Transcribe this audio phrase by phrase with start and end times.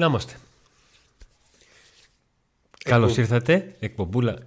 [0.00, 0.34] Να είμαστε.
[2.84, 3.74] Καλώς ήρθατε.
[3.80, 4.38] Εκπομπούλα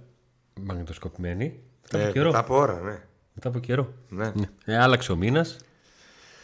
[0.60, 1.60] μαγνητοσκοπημένη.
[1.82, 2.26] Μετά από Ε, καιρό.
[2.26, 2.98] μετά από ώρα, ναι.
[3.34, 3.92] Μετά από καιρό.
[4.08, 4.32] ναι.
[4.64, 5.56] Ε, άλλαξε ο μήνας.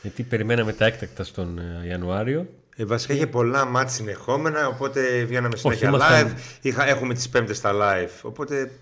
[0.03, 2.47] Γιατί περιμέναμε τα έκτακτα στον ε, Ιανουάριο.
[2.77, 6.35] Ε, βασικά είχε πολλά μάτια συνεχόμενα, οπότε βγαίναμε συνέχεια ήμασταν- live.
[6.61, 8.73] Είχα, έχουμε τις πέμπτες στα live, οπότε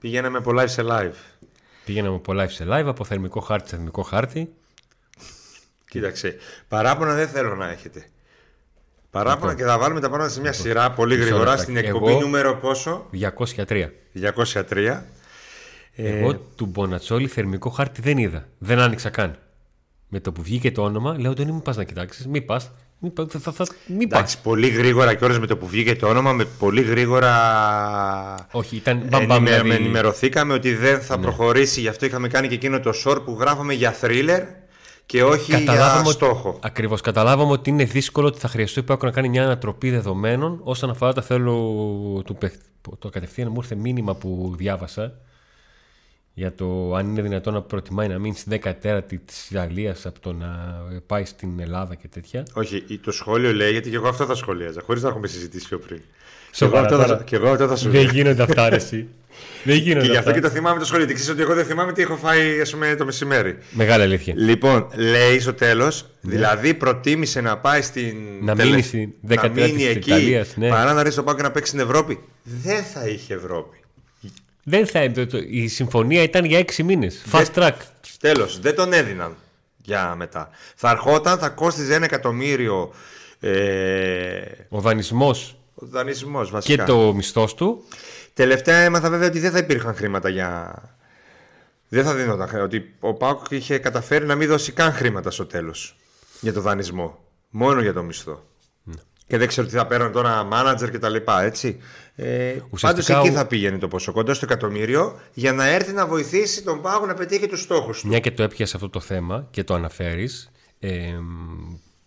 [0.00, 1.12] πηγαίναμε από live σε live.
[1.84, 4.54] Πήγαιναμε από live σε live, από θερμικό χάρτη σε θερμικό χάρτη.
[5.88, 6.36] Κοίταξε,
[6.68, 8.04] παράπονα δεν θέλω να έχετε.
[9.10, 9.56] Παράπονα Λοιπόν.
[9.56, 11.62] και θα βάλουμε τα πράγματα σε μια σειρά πολύ Μισό γρήγορα λεπτάκι.
[11.62, 13.92] στην εκπομπή Εγώ- νούμερο πόσο, 203.
[14.12, 15.02] 203.
[15.94, 18.46] Ε, Εγώ του Μπονατσόλη θερμικό χάρτη δεν είδα.
[18.58, 19.38] Δεν άνοιξα καν.
[20.08, 22.26] Με το που βγήκε το όνομα, λέω τον μην πας να κοιτάξεις.
[22.26, 22.70] Μην πας.
[22.98, 23.26] Μην πας.
[23.30, 24.18] Θα, θα, θα, μην πας.
[24.18, 27.34] εντάξει, πολύ γρήγορα και με το που βγήκε το όνομα, με πολύ γρήγορα
[28.50, 31.80] Όχι, ήταν μπαμ, μπαμ, ενημε- δηλαδή- ενημερωθήκαμε ότι δεν θα προχωρήσει.
[31.80, 34.40] Γι' αυτό είχαμε κάνει και εκείνο το short που γράφαμε για thriller
[35.10, 36.58] και όχι για στόχο.
[36.62, 37.00] Ακριβώς.
[37.00, 41.12] Καταλάβαμε ότι είναι δύσκολο ότι θα χρειαστεί ο να κάνει μια ανατροπή δεδομένων όσον αφορά
[41.12, 41.54] τα θέλω
[42.24, 42.64] του παίχτη.
[42.98, 45.12] Το κατευθείαν μου ήρθε μήνυμα που διάβασα
[46.34, 50.32] για το αν είναι δυνατόν να προτιμάει να μείνει στην 14η της Ιταλία από το
[50.32, 52.42] να πάει στην Ελλάδα και τέτοια.
[52.52, 55.78] Όχι, το σχόλιο λέει, γιατί και εγώ αυτό θα σχολίαζα, χωρίς να έχουμε συζητήσει πιο
[55.78, 55.98] πριν.
[55.98, 57.22] Και εγώ, Σοβαρά αυτό θα, τώρα.
[57.24, 58.12] και εγώ αυτό θα σου Δεν λέω.
[58.12, 59.08] γίνονται αυτά, ρε, εσύ.
[59.64, 60.40] Δεν γίνονται Και γι' αυτό αυτά.
[60.40, 61.04] και το θυμάμαι το σχόλιο.
[61.04, 63.58] Γιατί ξέρει ότι εγώ δεν θυμάμαι τι έχω φάει ας πούμε, το μεσημέρι.
[63.70, 64.34] Μεγάλη αλήθεια.
[64.36, 68.16] Λοιπόν, λέει στο τέλος, δηλαδή προτίμησε να πάει στην.
[68.40, 68.54] Ναι.
[68.54, 70.68] Να μείνει στην 13η να μείνει της εκεί, Ιταλίας, ναι.
[70.68, 72.20] Παρά να ρίξει το πάω και να παίξει στην Ευρώπη.
[72.42, 73.76] Δεν θα είχε Ευρώπη.
[74.64, 77.22] Δεν θα, το- το- η συμφωνία ήταν για έξι μήνες.
[77.32, 77.72] Fast track.
[78.20, 79.36] Τέλος, δεν τον έδιναν
[79.82, 80.50] για μετά.
[80.76, 82.92] Θα ερχόταν, θα κόστιζε ένα εκατομμύριο
[83.40, 83.50] ε,
[84.68, 86.84] Ο δανεισμός ο δανεισμός και βασικά.
[86.84, 87.84] το μισθός του.
[88.40, 90.82] Τελευταία έμαθα βέβαια ότι δεν θα υπήρχαν χρήματα για.
[91.88, 92.66] Δεν θα δίνονταν χρήματα.
[92.66, 95.96] Ότι ο Πάουκ είχε καταφέρει να μην δώσει καν χρήματα στο τέλος
[96.40, 97.18] για το δανεισμό.
[97.50, 98.44] Μόνο για το μισθό.
[98.82, 98.94] Ναι.
[99.26, 101.78] Και δεν ξέρω τι θα παίρνουν τώρα μάνατζερ και τα λοιπά, έτσι.
[102.14, 105.92] Ε, Ουσιαστικά Πάντως εκεί ο- θα πήγαινε το ποσό, κοντά στο εκατομμύριο, για να έρθει
[105.92, 108.06] να βοηθήσει τον Πάγο να πετύχει τους στόχους του.
[108.08, 111.14] Μια και το έπιασες αυτό το θέμα και το αναφέρεις, ε,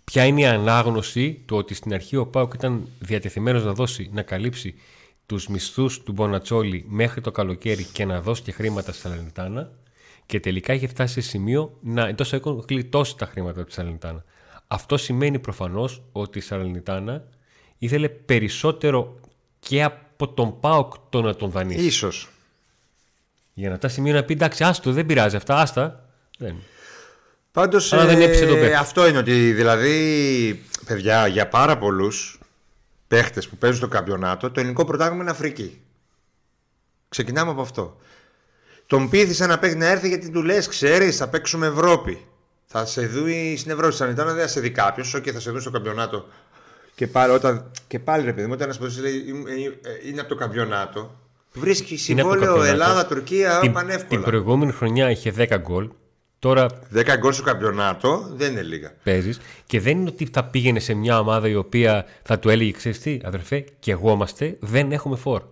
[0.04, 4.22] ποια είναι η ανάγνωση του ότι στην αρχή ο Πάουκ ήταν διατεθειμένος να δώσει, να
[4.22, 4.76] καλύψει
[5.26, 9.72] τους μισθούς του Μπονατσόλη μέχρι το καλοκαίρι και να δώσει και χρήματα στη Σαλενιτάνα
[10.26, 14.24] και τελικά είχε φτάσει σε σημείο να εντός εικόνων γλιτώσει τα χρήματα από τη Σαλενιτάνα.
[14.68, 17.24] Αυτό σημαίνει προφανώς ότι η Σαλενιτάνα
[17.78, 19.20] ήθελε περισσότερο
[19.60, 21.86] και από τον Πάοκ το να τον δανείσει.
[21.86, 22.30] Ίσως.
[23.54, 26.10] Για να φτάσει σημείο να πει εντάξει, άστο, δεν πειράζει αυτά, άστα.
[26.38, 26.56] Δεν.
[27.52, 28.74] Πάντως Αλλά δεν ε, έπεισε τον παίκτη.
[28.74, 32.40] αυτό είναι ότι δηλαδή, παιδιά, για πάρα πολλούς
[33.14, 35.82] παίχτες που παίζουν στο καμπιονάτο, το ελληνικό πρωτάθλημα είναι Αφρική.
[37.10, 37.98] Ξεκινάμε από αυτό.
[38.86, 42.26] Τον πείθησε να παίξει να έρθει γιατί του λες, ξέρεις, θα παίξουμε Ευρώπη.
[42.66, 45.52] Θα σε δει στην Ευρώπη, σαν ήταν, δεν θα σε δει κάποιος, και θα σε
[45.52, 46.26] δει στο καμπιονάτο.
[46.96, 50.20] Και πάλι, όταν, και πάλι ρε παιδί μου, όταν ένας ποδοσφαιριστής λέει «Είμαι- ε, είναι
[50.20, 51.16] από το καμπιονάτο,
[51.54, 52.92] βρίσκει Είναι από το συμβόλαιο καμπιονάτο.
[52.92, 54.08] Ελλάδα-Τουρκία την, πανεύκολα.
[54.08, 55.90] την προηγούμενη χρονιά είχε 10 γκολ.
[56.44, 58.94] Τώρα 10 γκολ στο καμπιονάτο δεν είναι λίγα.
[59.04, 62.72] παίζεις και δεν είναι ότι θα πήγαινε σε μια ομάδα η οποία θα του έλεγε:
[62.72, 65.44] Ξέρεις τι, αδερφέ, και εγώ είμαστε, δεν έχουμε φόρ.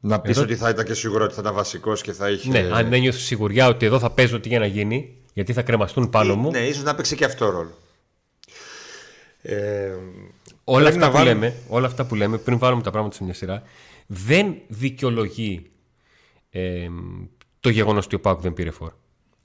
[0.00, 2.50] Να πεις ότι θα ήταν και σίγουρο ότι θα ήταν βασικός και θα είχε.
[2.50, 6.10] Ναι, αν ένιωθε σιγουριά ότι εδώ θα παίζω ό,τι για να γίνει, γιατί θα κρεμαστούν
[6.10, 6.50] πάνω μου.
[6.50, 7.78] Ναι, ίσως να παίξει και αυτό ρόλο.
[9.42, 9.90] Ε,
[10.64, 13.14] όλα, πρέπει αυτά να που βάλουμε- λέμε, όλα αυτά που λέμε, πριν βάλουμε τα πράγματα
[13.14, 13.62] σε μια σειρά,
[14.06, 15.70] δεν δικαιολογεί
[16.50, 16.88] ε,
[17.60, 18.92] το γεγονός ότι ο Πάουκ δεν πήρε φόρ.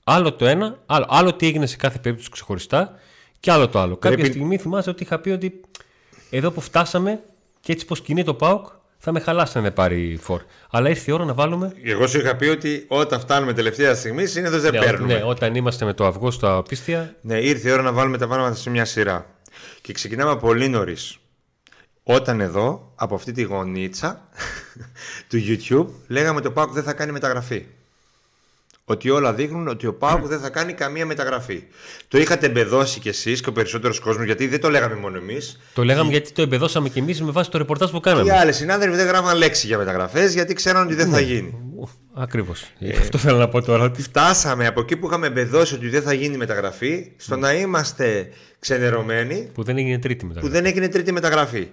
[0.04, 2.92] Άλλο το ένα, άλλο, άλλο τι έγινε σε κάθε περίπτωση ξεχωριστά
[3.40, 3.96] και άλλο το άλλο.
[3.96, 5.60] Κάποια Πρέπει- στιγμή θυμάσαι ότι είχα πει ότι
[6.30, 7.22] εδώ που φτάσαμε
[7.60, 8.66] και έτσι πως κινεί το Πάουκ
[8.98, 10.42] θα με χαλάσει αν δεν πάρει φόρ.
[10.70, 11.72] Αλλά ήρθε η ώρα να βάλουμε.
[11.82, 15.14] Εγώ σου είχα πει ότι όταν φτάνουμε τελευταία στιγμή συνήθως δεν Ναι, παίρνουμε.
[15.14, 18.26] ναι, όταν είμαστε με το αυγό στα πίστια, Ναι, ήρθε η ώρα να βάλουμε τα
[18.26, 19.26] πράγματα σε μια σειρά.
[19.80, 21.18] Και ξεκινάμε από πολύ νωρίς.
[22.02, 24.28] Όταν εδώ, από αυτή τη γωνίτσα
[25.28, 27.66] του YouTube, λέγαμε ότι ο Πάουκ δεν θα κάνει μεταγραφή.
[28.88, 31.62] Ότι όλα δείχνουν ότι ο Πάουκ δεν θα κάνει καμία μεταγραφή.
[32.08, 35.60] Το είχατε εμπεδώσει κι εσείς και ο περισσότερος κόσμος, γιατί δεν το λέγαμε μόνο εμείς.
[35.74, 38.28] το λέγαμε γιατί το εμπεδώσαμε κι εμείς με βάση το ρεπορτάζ που κάναμε.
[38.28, 41.54] Οι άλλοι συνάδελφοι δεν γράφαν λέξη για μεταγραφές γιατί ξέραν ότι δεν θα γίνει.
[42.14, 42.64] Ακριβώς.
[42.78, 43.84] Ε, Αυτό θέλω να πω τώρα.
[43.84, 48.28] Ότι Φτάσαμε από εκεί που είχαμε εμπεδώσει ότι δεν θα γίνει μεταγραφή στο να είμαστε
[48.58, 50.40] ξενερωμένοι που δεν έγινε τρίτη μετά.
[50.40, 51.68] που δεν έγινε τρίτη μεταγραφή.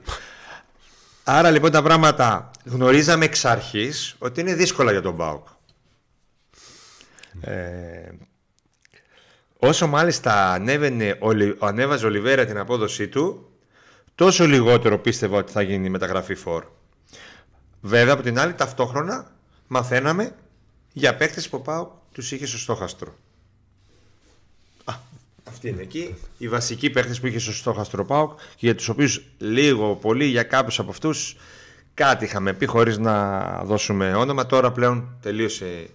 [1.23, 5.47] Άρα λοιπόν τα πράγματα γνωρίζαμε εξ αρχής ότι είναι δύσκολα για τον Μπάουκ.
[7.41, 8.09] Ε,
[9.57, 13.49] όσο μάλιστα ανέβαινε, ο Λι- ανέβαζε ο Λιβέρα την απόδοσή του,
[14.15, 16.63] τόσο λιγότερο πίστευα ότι θα γίνει η μεταγραφή φόρ.
[17.81, 19.31] Βέβαια από την άλλη ταυτόχρονα
[19.67, 20.35] μαθαίναμε
[20.93, 23.15] για παίκτες που ο Πάουκ τους είχε στο στόχαστρο.
[24.83, 24.93] Α,
[25.43, 26.15] Αυτή είναι εκεί.
[26.37, 30.43] Οι βασικοί παίχτε που είχε στο στόχαστρο Πάοκ και για τους οποίους λίγο πολύ για
[30.43, 31.35] κάποιους από αυτούς
[31.93, 34.45] κάτι είχαμε πει χωρίς να δώσουμε όνομα.
[34.45, 35.89] Τώρα πλέον τελείωσε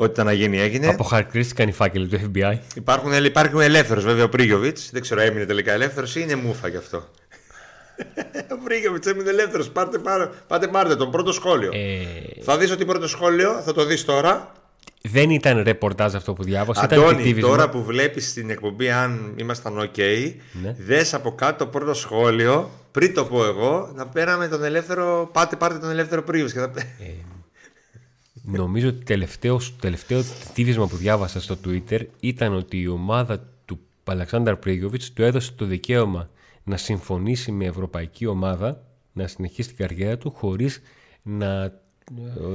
[0.00, 0.86] Ό,τι ήταν να γίνει έγινε.
[0.86, 2.58] Αποχαρακτηρίστηκαν οι φάκελοι του FBI.
[2.74, 4.90] Υπάρχουν, υπάρχουν ελεύθερος βέβαια ο Πρίγιοβιτς.
[4.92, 6.96] Δεν ξέρω, έμεινε τελικά ελεύθερος ή είναι μούφα γι' αυτό.
[8.54, 9.70] ο Πρίγιοβιτς έμεινε ελεύθερος.
[9.70, 9.98] Πάτε,
[10.46, 11.70] πάτε, πάρτε τον πρώτο σχόλιο.
[11.72, 12.42] Ε...
[12.42, 14.52] Θα δεις ότι πρώτο σχόλιο, θα το δεις τώρα.
[15.02, 16.82] Δεν ήταν ρεπορτάζ αυτό που διάβασα.
[16.82, 20.74] Αντώνη, ήταν τώρα που βλέπεις την εκπομπή, αν ήμασταν OK, ναι.
[20.78, 25.30] δες από κάτω το πρώτο σχόλιο, πριν το πω εγώ, να πέραμε τον ελεύθερο.
[25.32, 26.56] Πάτε, πάρτε τον ελεύθερο Πρίγιοβιτς.
[26.56, 26.74] Ε,
[28.56, 30.22] Νομίζω ότι τελευταίο, τελευταίο
[30.54, 35.64] τύβισμα που διάβασα στο Twitter ήταν ότι η ομάδα του Αλεξάνδρ Πρίγιοβιτς του έδωσε το
[35.64, 36.30] δικαίωμα
[36.64, 40.80] να συμφωνήσει με ευρωπαϊκή ομάδα να συνεχίσει την καριέρα του χωρίς
[41.22, 41.72] να ε,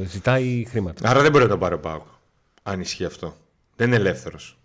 [0.05, 1.09] ζητάει χρήματα.
[1.09, 2.01] Άρα δεν μπορεί να το πάρει ο Πάοκ,
[2.63, 3.35] αν ισχύει αυτό.
[3.75, 4.57] Δεν είναι ελεύθερος.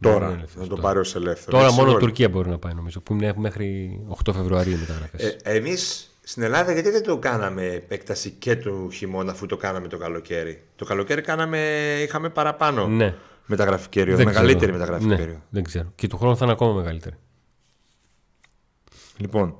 [0.00, 1.60] Τώρα είναι να το πάρει ως ελεύθερος.
[1.60, 5.38] Τώρα μόνο η Τουρκία μπορεί να πάει νομίζω, που είναι μέχρι 8 Φεβρουαρίου μεταγραφέ.
[5.42, 9.88] Ε, Εμείς στην Ελλάδα γιατί δεν το κάναμε επέκταση και του χειμώνα αφού το κάναμε
[9.88, 11.58] το καλοκαίρι; Το καλοκαίρι κάναμε,
[12.02, 13.14] είχαμε παραπάνω ναι.
[13.46, 15.42] μεταγραφική περίοδο, μεγαλύτερη μεταγραφική ναι, περίοδο.
[15.48, 15.92] Δεν ξέρω.
[15.94, 17.16] Και του χρόνου θα είναι ακόμα μεγαλύτερη.
[19.16, 19.58] Λοιπόν,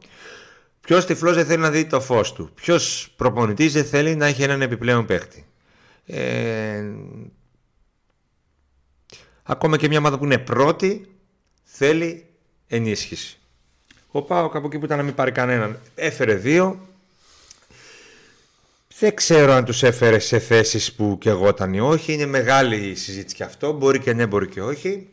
[0.80, 4.42] ποιος τυφλός δεν θέλει να δει το φως του; Ποιος προπονητής δεν θέλει να έχει
[4.42, 5.46] έναν επιπλέον παίχτη;
[6.06, 6.84] Ε,
[9.42, 11.06] ακόμα και μια ομάδα που είναι πρώτη
[11.62, 12.26] θέλει
[12.66, 13.39] ενίσχυση.
[14.10, 16.88] Ο Πάοκ από εκεί που ήταν να μην πάρει κανέναν έφερε δύο.
[18.98, 22.12] Δεν ξέρω αν τους έφερε σε θέσεις που και εγώ ήταν ή όχι.
[22.12, 23.72] Είναι μεγάλη η συζήτηση και αυτό.
[23.72, 25.08] Μπορεί και ναι, μπορεί και όχι.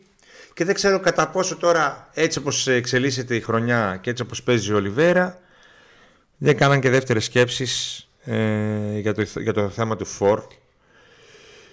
[0.54, 4.72] Και δεν ξέρω κατά πόσο τώρα έτσι όπως εξελίσσεται η χρονιά και έτσι όπως παίζει
[4.72, 5.40] ο Ολιβέρα
[6.36, 10.42] δεν κάναν και δεύτερες σκέψεις ε, για, το, για το θέμα του Φορ.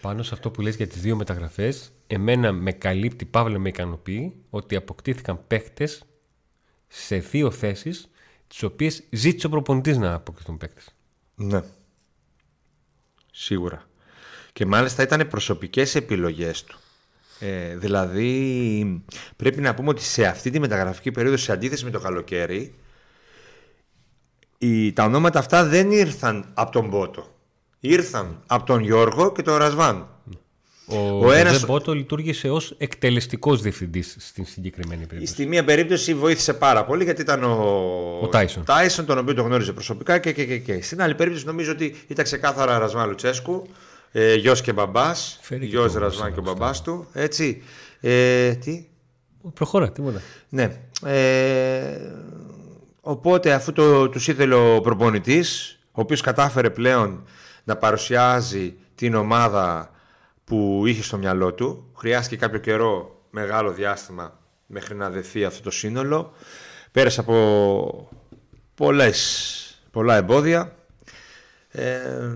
[0.01, 4.33] Πάνω σε αυτό που λες για τις δύο μεταγραφές, εμένα με καλύπτει, παύλα με ικανοποιεί,
[4.49, 6.03] ότι αποκτήθηκαν παίχτες
[6.97, 8.09] σε δύο θέσεις
[8.47, 10.81] τις οποίες ζήτησε ο προπονητής να αποκτηθούν παίκτε.
[11.35, 11.63] Ναι.
[13.31, 13.83] Σίγουρα.
[14.53, 16.79] Και μάλιστα ήταν προσωπικές επιλογές του.
[17.39, 19.03] Ε, δηλαδή
[19.35, 22.75] πρέπει να πούμε ότι σε αυτή τη μεταγραφική περίοδο σε αντίθεση με το καλοκαίρι
[24.57, 27.35] οι, τα ονόματα αυτά δεν ήρθαν από τον Πότο.
[27.79, 30.14] Ήρθαν από τον Γιώργο και τον Ρασβάν.
[30.87, 31.65] Ο, ο ένας...
[31.65, 35.33] Μπότο λειτουργήσε ως εκτελεστικός διευθυντής στην συγκεκριμένη περίπτωση.
[35.33, 38.63] Στη μία περίπτωση βοήθησε πάρα πολύ γιατί ήταν ο, ο Τάισον.
[38.63, 40.81] Τάισον, τον οποίο τον γνώριζε προσωπικά και, και, και, και.
[40.81, 43.67] Στην άλλη περίπτωση νομίζω ότι ήταν ξεκάθαρα Ρασμά Λουτσέσκου,
[44.11, 45.39] ε, γιος και μπαμπάς.
[45.59, 47.07] Γιος Ρασμά και ο μπαμπάς του.
[47.13, 47.63] Έτσι.
[47.99, 48.87] Ε, τι;
[49.53, 50.21] Προχώρα, τίποτα.
[50.49, 50.77] Ναι.
[51.05, 51.97] Ε,
[53.01, 57.23] οπότε αφού το, τους ήθελε ο προπονητής, ο οποίος κατάφερε πλέον
[57.63, 59.89] να παρουσιάζει την ομάδα
[60.45, 61.91] που είχε στο μυαλό του.
[61.97, 66.33] Χρειάστηκε κάποιο καιρό, μεγάλο διάστημα, μέχρι να δεθεί αυτό το σύνολο.
[66.91, 68.11] Πέρασε από
[68.75, 70.75] πολλές, πολλά εμπόδια.
[71.71, 72.35] Ε,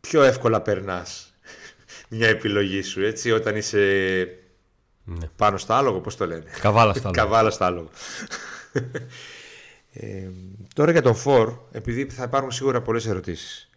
[0.00, 1.34] πιο εύκολα περνάς
[2.08, 3.78] μια επιλογή σου, έτσι, όταν είσαι
[5.04, 5.28] ναι.
[5.36, 7.22] πάνω στο άλογο, πώς το λένε; Καβάλα στο άλογο.
[7.22, 7.90] Καβάλα στο άλογο.
[9.92, 10.28] Ε,
[10.74, 13.68] τώρα για τον Φορ, επειδή θα υπάρχουν σίγουρα πολλές ερωτήσεις.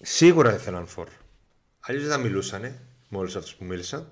[0.00, 1.08] Σίγουρα δεν θέλαν Φορ.
[1.86, 2.62] Αλλιώς δεν θα μιλούσαν
[3.08, 4.06] με όλους αυτούς που μίλησαν.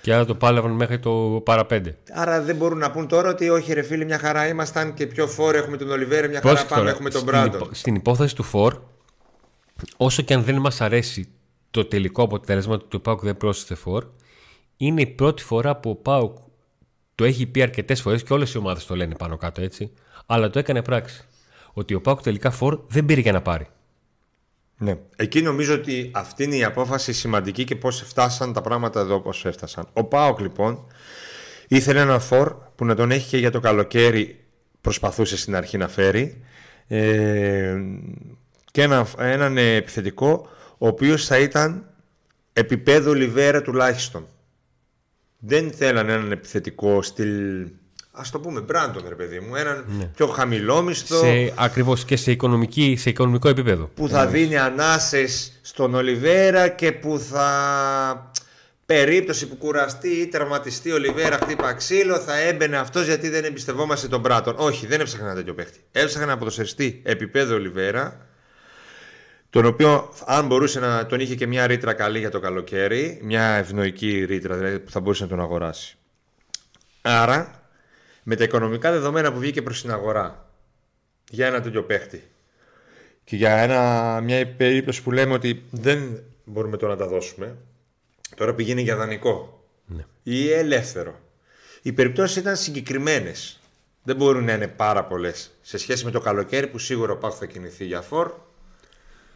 [0.00, 1.98] Και άρα το πάλευαν μέχρι το παραπέντε.
[2.12, 5.26] Άρα δεν μπορούν να πούν τώρα ότι όχι, ρε φίλοι, μια χαρά ήμασταν και πιο
[5.26, 7.68] φόρ έχουμε τον Ολιβέρε, μια χαρά πάμε, έχουμε τον Μπράντον.
[7.72, 8.80] Στην υπόθεση του φόρ,
[9.96, 11.28] όσο και αν δεν μας αρέσει
[11.70, 14.06] το τελικό αποτέλεσμα του ότι ο Πάουκ δεν πρόσθεσε φόρ,
[14.76, 16.36] είναι η πρώτη φορά που ο Πάουκ
[17.14, 19.92] το έχει πει αρκετές φορές και όλες οι ομάδες το λένε πάνω κάτω έτσι,
[20.26, 21.24] αλλά το έκανε πράξη.
[21.72, 23.66] Ότι ο Πάουκ τελικά φόρ δεν πήρε για να πάρει.
[24.78, 24.98] Ναι.
[25.16, 29.44] Εκεί νομίζω ότι αυτή είναι η απόφαση σημαντική και πώς φτάσαν τα πράγματα εδώ πώς
[29.44, 29.88] έφτασαν.
[29.92, 30.86] Ο Πάοκ λοιπόν
[31.68, 34.44] ήθελε ένα φόρ που να τον έχει και για το καλοκαίρι
[34.80, 36.42] προσπαθούσε στην αρχή να φέρει
[36.86, 37.76] ε,
[38.70, 41.90] και ένα, έναν επιθετικό ο οποίος θα ήταν
[42.52, 44.26] επίπεδο Λιβέρα τουλάχιστον.
[45.38, 47.68] Δεν θέλανε έναν επιθετικό στυλ
[48.18, 49.56] Α το πούμε, Μπράντον, ρε παιδί μου.
[49.56, 50.04] Έναν ναι.
[50.04, 51.20] πιο χαμηλόμισθο.
[51.54, 53.90] Ακριβώς και σε, οικονομική, σε οικονομικό επίπεδο.
[53.94, 58.32] Που θα δίνει ανάσες στον Ολιβέρα και που θα.
[58.86, 64.08] Περίπτωση που κουραστεί ή τραυματιστεί ο Ολιβέρα, χτύπα ξύλο, θα έμπαινε αυτός γιατί δεν εμπιστευόμαστε
[64.08, 64.54] τον Μπράντον.
[64.58, 65.78] Όχι, δεν έψαχνα ένα τέτοιο παίχτη.
[65.92, 68.26] Έψαχνα ένα ποδοσφαιριστή επίπεδο Ολιβέρα,
[69.50, 73.42] τον οποίο αν μπορούσε να τον είχε και μια ρήτρα καλή για το καλοκαίρι, μια
[73.42, 75.96] ευνοϊκή ρήτρα δηλαδή που θα μπορούσε να τον αγοράσει.
[77.02, 77.57] Άρα
[78.22, 80.50] με τα οικονομικά δεδομένα που βγήκε προς την αγορά
[81.30, 82.22] για ένα τέτοιο παίχτη
[83.24, 87.56] και για ένα, μια περίπτωση που λέμε ότι δεν μπορούμε τώρα να τα δώσουμε,
[88.36, 89.62] τώρα πηγαίνει για δανεικό.
[89.86, 90.04] Ναι.
[90.22, 91.20] ή ελεύθερο.
[91.82, 93.60] Οι περιπτώσεις ήταν συγκεκριμένες.
[94.02, 95.50] Δεν μπορούν να είναι πάρα πολλές.
[95.62, 98.32] Σε σχέση με το καλοκαίρι που σίγουρα ο Πάουκ θα κινηθεί για φορ.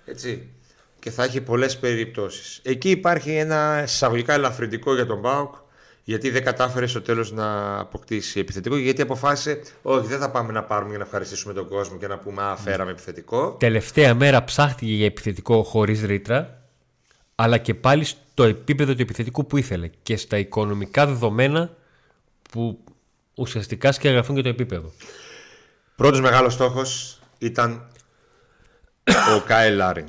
[0.05, 0.49] Έτσι.
[0.99, 2.61] Και θα έχει πολλές περιπτώσεις.
[2.63, 5.55] Εκεί υπάρχει ένα εισαγωγικά ελαφρυντικό για τον Πάουκ.
[6.05, 8.77] Γιατί δεν κατάφερε στο τέλος να αποκτήσει επιθετικό.
[8.77, 12.19] Γιατί αποφάσισε, Όχι, δεν θα πάμε να πάρουμε για να ευχαριστήσουμε τον κόσμο και να
[12.19, 13.57] πούμε Α, φέραμε επιθετικό.
[13.59, 16.63] Τελευταία μέρα ψάχτηκε για επιθετικό χωρίς ρήτρα,
[17.35, 21.77] αλλά και πάλι στο επίπεδο του επιθετικού που ήθελε και στα οικονομικά δεδομένα
[22.51, 22.85] που
[23.35, 24.93] ουσιαστικά σκεγγραφούν και το επίπεδο.
[25.97, 27.87] Πρώτος μεγάλος στόχος ήταν
[29.37, 30.07] ο Κάιλ Λάριν.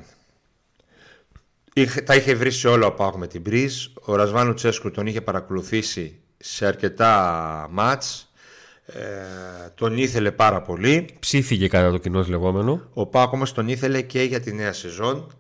[2.06, 3.88] Τα είχε βρει σε όλα ο ΠΑΟΚ με την Μπριζ.
[4.02, 8.32] Ο Ραζβάν Λουτσέσκου τον είχε παρακολουθήσει σε αρκετά ματς.
[8.86, 9.02] Ε,
[9.76, 11.10] τον ήθελε πάρα πολύ.
[11.20, 12.90] Ψήθηκε κατά το κοινό λεγόμενο.
[12.94, 15.32] Ο ΠΑΟΚ όμως τον ήθελε και για τη νέα σεζόν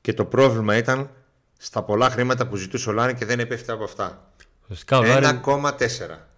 [0.00, 1.10] και το πρόβλημα ήταν
[1.58, 4.32] στα πολλά χρήματα που ζητούσε ο Λάριν και δεν έπεφτε από αυτά.
[4.90, 5.74] 1,4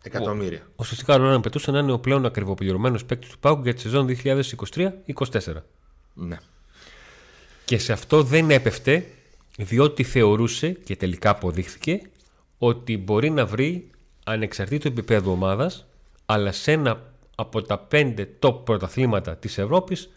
[0.02, 0.60] εκατομμύρια.
[0.76, 4.16] Ουσιαστικά ο Λάριν πετούσε να είναι ο πλέον ακριβοπληρωμένο παίκτης του Πάουκ για τη σεζόν
[4.24, 4.38] 2023-2024.
[6.14, 6.36] Ναι.
[7.64, 9.06] Και σε αυτό δεν έπεφτε
[9.56, 12.00] διότι θεωρούσε και τελικά αποδείχθηκε
[12.58, 13.90] ότι μπορεί να βρει
[14.24, 15.86] ανεξαρτήτου επίπεδου ομάδας,
[16.26, 20.10] αλλά σε ένα από τα πέντε top πρωταθλήματα της Ευρώπης.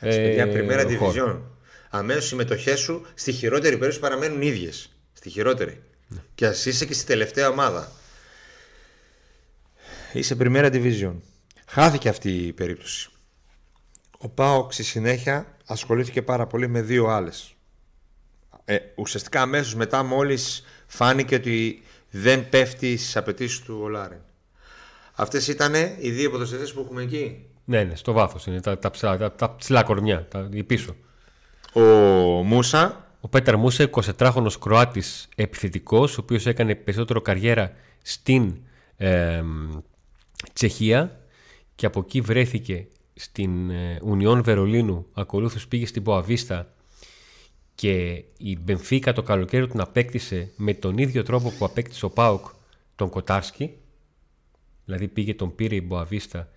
[0.00, 1.40] Ε, για πριμέρα division.
[1.90, 4.90] Αμέσως οι συμμετοχές σου στη χειρότερη περίπτωση παραμένουν ίδιες.
[5.12, 5.82] Στη χειρότερη.
[6.08, 6.22] Ναι.
[6.34, 7.92] Και ας είσαι και στη τελευταία ομάδα.
[10.12, 11.14] Είσαι πριμέρα division.
[11.66, 13.10] Χάθηκε αυτή η περίπτωση.
[14.18, 17.54] Ο Πάοξ στη συνέχεια ασχολήθηκε πάρα πολύ με δύο άλλες
[18.64, 24.20] ε, ουσιαστικά αμέσως μετά μόλις φάνηκε ότι δεν πέφτει στις απαιτήσεις του ο Λάρεν.
[25.14, 27.46] Αυτές ήταν οι δύο ποδοσφαιριστές που έχουμε εκεί.
[27.64, 30.96] Ναι, ναι, στο βάθος είναι τα, τα, ψηλά, τα, τα ψηλά κορμιά, τα, οι πίσω.
[31.72, 31.80] Ο
[32.42, 33.06] Μούσα.
[33.20, 38.56] Ο Πέταρ Μούσα, 24χρονο Κροάτης επιθετικός, ο οποίος έκανε περισσότερο καριέρα στην
[38.96, 39.42] ε,
[40.52, 41.20] Τσεχία
[41.74, 45.06] και από εκεί βρέθηκε στην ε, Ουνιόν Βερολίνου.
[45.12, 46.72] Ακολούθως πήγε στην Ποαβίστα
[47.74, 52.46] και η Μπενφίκα το καλοκαίρι την απέκτησε με τον ίδιο τρόπο που απέκτησε ο Πάουκ
[52.94, 53.76] τον Κοτάρσκι.
[54.84, 56.48] Δηλαδή πήγε τον πήρε η Μποαβίστα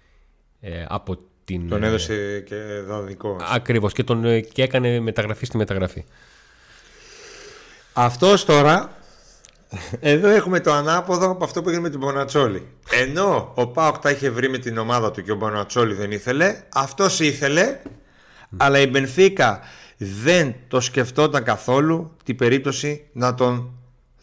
[0.62, 1.69] ε, από την...
[1.69, 2.55] Τον έδωσε και
[2.88, 3.38] δανεικό.
[3.51, 6.03] Ακριβώς και, τον, ε, και έκανε μεταγραφή στη μεταγραφή.
[7.93, 8.98] Αυτός τώρα,
[10.00, 12.67] εδώ έχουμε το ανάποδο από αυτό που έγινε με την Μπονατσόλη.
[12.91, 16.63] Ενώ ο Πάοκ τα είχε βρει με την ομάδα του και ο Μπονατσόλη δεν ήθελε,
[16.74, 17.79] αυτός ήθελε,
[18.57, 19.60] αλλά η Μπενφίκα
[20.05, 23.71] δεν το σκεφτόταν καθόλου την περίπτωση να τον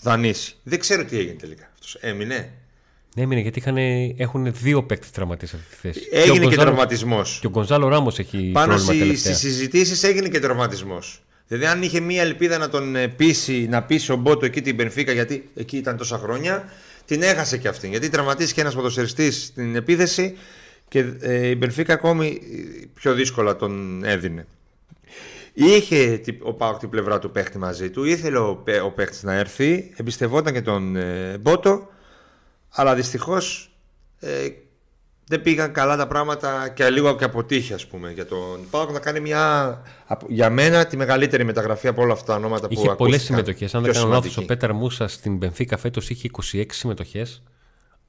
[0.00, 0.56] δανείσει.
[0.62, 1.70] Δεν ξέρω τι έγινε τελικά.
[1.72, 2.52] Αυτός έμεινε.
[3.14, 3.76] Έμεινε γιατί είχαν,
[4.16, 6.08] έχουν δύο παίκτες τραυματίε σε αυτή τη θέση.
[6.10, 7.38] Έγινε και, τραυματισμός.
[7.40, 11.22] Και ο Γκονζάλο Ράμος έχει Πάνω στις συζητήσεις έγινε και τραυματισμός.
[11.48, 14.76] Δηλαδή, αν είχε μία ελπίδα να τον ε, πείσει, να πείσει ο Μπότο εκεί την
[14.76, 16.64] Πενφύκα, γιατί εκεί ήταν τόσα χρόνια,
[17.04, 17.88] την έχασε και αυτή.
[17.88, 20.36] Γιατί τραυματίστηκε ένας ποδοσφαιριστής στην επίθεση
[20.88, 22.40] και ε, η Μπενφίκα ακόμη
[22.94, 24.46] πιο δύσκολα τον έδινε.
[25.52, 29.94] Είχε ο Πάοκ την πλευρά του παίχτη μαζί του, ήθελε ο, ο παίχτης να έρθει,
[29.96, 31.88] εμπιστευόταν και τον ε, Μπότο,
[32.68, 33.72] αλλά δυστυχώς
[34.20, 34.48] ε,
[35.26, 38.98] δεν πήγαν καλά τα πράγματα και λίγο και αποτύχει, ας πούμε, για τον Πάοκ να
[38.98, 39.82] κάνει μια,
[40.28, 43.74] για μένα, τη μεγαλύτερη μεταγραφή από όλα αυτά τα ονόματα που Είχε πολλές συμμετοχές.
[43.74, 47.42] Αν δεν κάνω λάθος, ο Πέταρ Μούσα στην Μπενφίκα φέτος είχε 26 συμμετοχές,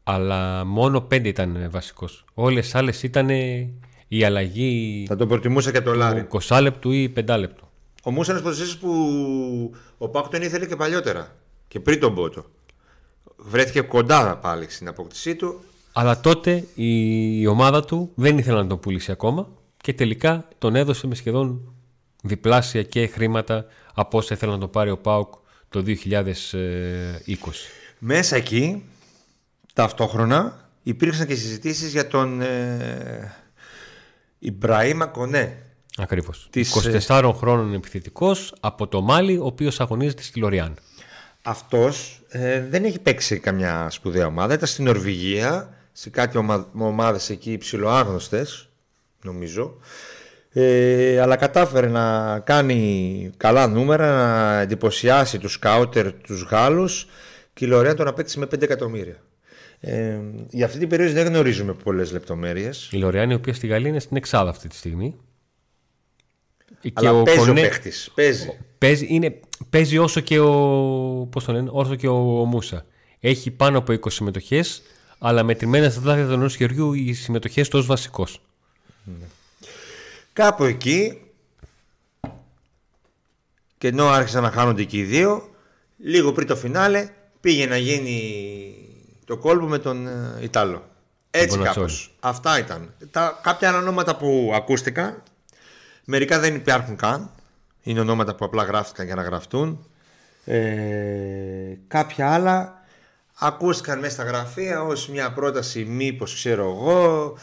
[0.04, 2.26] αλλά μόνο 5 ήταν βασικός.
[2.34, 3.30] Όλες άλλες ήταν
[4.18, 5.06] η αλλαγή.
[5.08, 6.28] Θα το προτιμούσα και το Λάρι.
[6.48, 7.68] 20 λεπτού ή 5 λεπτού.
[8.04, 11.36] Ο Μούσας είναι που ο Πάκου τον ήθελε και παλιότερα.
[11.68, 12.46] Και πριν τον Πότο.
[13.38, 15.60] Βρέθηκε κοντά πάλι στην απόκτησή του.
[15.94, 21.08] Αλλά τότε η ομάδα του δεν ήθελε να τον πουλήσει ακόμα και τελικά τον έδωσε
[21.08, 21.74] με σχεδόν
[22.24, 25.34] διπλάσια και χρήματα από όσα ήθελε να τον πάρει ο Πάουκ
[25.70, 25.94] το 2020.
[28.00, 28.84] Μέσα εκεί,
[29.74, 33.43] ταυτόχρονα, υπήρξαν και συζητήσεις για τον ε,
[34.44, 35.58] Ιμπραήμα Κονέ.
[35.98, 36.50] Ακριβώς.
[36.54, 40.76] 24 ε, χρόνων επιθετικός από το Μάλι, ο οποίος αγωνίζεται στη Λοριάν.
[41.42, 44.54] Αυτός ε, δεν έχει παίξει καμιά σπουδαία ομάδα.
[44.54, 48.70] Ήταν στην Νορβηγία, σε κάτι ομα, ομάδες εκεί υψηλοάγνωστες,
[49.24, 49.78] νομίζω.
[50.50, 57.08] Ε, αλλά κατάφερε να κάνει καλά νούμερα, να εντυπωσιάσει τους σκάουτερ, τους Γάλλους
[57.54, 59.18] και η Λοριάν τον απέκτησε με 5 εκατομμύρια.
[59.86, 62.90] Ε, για αυτή την περίοδο δεν γνωρίζουμε πολλές λεπτομέρειες.
[62.92, 65.16] Η Λοριάνη, η οποία στη Γαλλία είναι στην Εξάδα αυτή τη στιγμή.
[66.94, 67.60] Αλλά και ο παίζει Κονέ...
[67.60, 68.12] ο παίχτης.
[68.16, 68.60] Παίζει.
[68.78, 70.52] Παίζει, είναι, παίζει όσο και ο,
[71.32, 72.86] πώς το λένε, όσο και ο, Μούσα.
[73.20, 74.82] Έχει πάνω από 20 συμμετοχές,
[75.18, 78.42] αλλά μετρημένα στα δάχτυλα του ενός χεριού οι συμμετοχές του ως βασικός.
[79.04, 79.26] Ναι.
[80.34, 81.22] Κάπου εκεί,
[83.78, 85.50] και ενώ άρχισαν να χάνονται και οι δύο,
[85.98, 87.10] λίγο πριν το φινάλε,
[87.42, 88.83] πήγε να γίνει
[89.34, 90.84] το κόλπο με τον ε, Ιτάλο.
[91.32, 91.86] Έτσι Μπονατσόλη.
[91.86, 92.16] κάπως.
[92.20, 92.94] Αυτά ήταν.
[93.12, 95.24] Τα, κάποια άλλα ονόματα που ακούστηκαν,
[96.06, 97.30] μερικά δεν υπάρχουν καν.
[97.84, 99.88] Είναι ονόματα που απλά γράφτηκαν για να γραφτούν.
[100.46, 100.58] Ε,
[101.88, 102.82] κάποια άλλα
[103.40, 107.38] ακούστηκαν μέσα στα γραφεία ως μια πρόταση μήπως ξέρω εγώ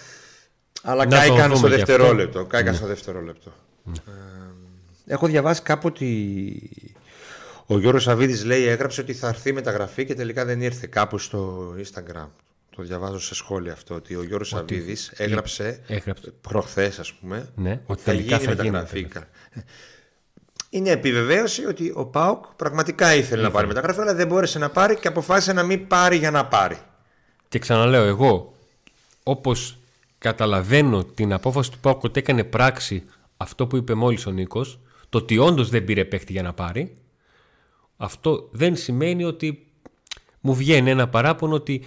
[0.83, 1.87] αλλά Να το κάηκαν στο δούμε και αυτό.
[1.93, 2.45] δευτερόλεπτο.
[2.45, 3.53] Κάηκαν στο δευτερόλεπτο.
[5.07, 6.71] Ε, έχω διαβάσει κάπου ότι
[7.73, 11.73] ο Γιώργος Σαββίδης λέει έγραψε ότι θα έρθει μεταγραφή και τελικά δεν ήρθε κάπου στο
[11.79, 12.29] Instagram.
[12.77, 16.33] Το διαβάζω σε σχόλια αυτό ότι ο Γιώργος Σαββίδης έγραψε Έγραψε.
[16.41, 19.09] προχθές ας πούμε Ναι, ότι θα τελικά γίνει θα γίνει μεταγραφή.
[20.71, 24.97] Είναι επιβεβαίωση ότι ο Πάοκ πραγματικά ήθελε να πάρει μεταγραφή αλλά δεν μπόρεσε να πάρει
[24.97, 26.79] και αποφάσισε να μην πάρει για να πάρει.
[27.49, 28.55] Και ξαναλέω, εγώ
[29.23, 29.79] όπως
[30.19, 33.03] καταλαβαίνω την απόφαση του Πάουκ ότι έκανε πράξη
[33.37, 36.95] αυτό που είπε μόλις ο Νίκος, το ότι όντως δεν πήρε παίχτη για να πάρει,
[38.03, 39.67] αυτό δεν σημαίνει ότι
[40.41, 41.85] μου βγαίνει ένα παράπονο ότι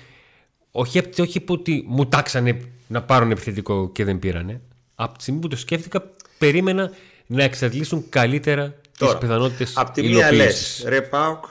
[0.72, 4.62] όχι, απ' τη- όχι που ότι μου τάξανε να πάρουν επιθετικό και δεν πήρανε.
[4.96, 6.92] Από τη στιγμή που το σκέφτηκα, περίμενα
[7.28, 10.84] να εξαντλήσουν καλύτερα τις πιθανότητες Απ' τη μία λες, υλοποίησης.
[10.88, 11.46] ρε Πάοκ,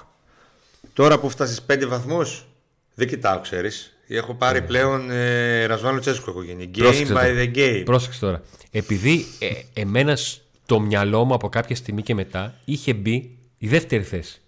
[0.92, 2.46] τώρα που φτάσεις 5 βαθμούς,
[2.94, 3.96] δεν κοιτάω, ξέρεις.
[4.08, 6.70] Έχω πάρει πλέον ε, Ρασβάνο Τσέσκο έχω γίνει.
[6.74, 7.22] Game Πρόσεξε by το.
[7.40, 7.82] the game.
[7.84, 8.42] Πρόσεξε τώρα.
[8.70, 14.02] Επειδή ε, εμένα στο μυαλό μου από κάποια στιγμή και μετά είχε μπει η δεύτερη
[14.02, 14.41] θέση.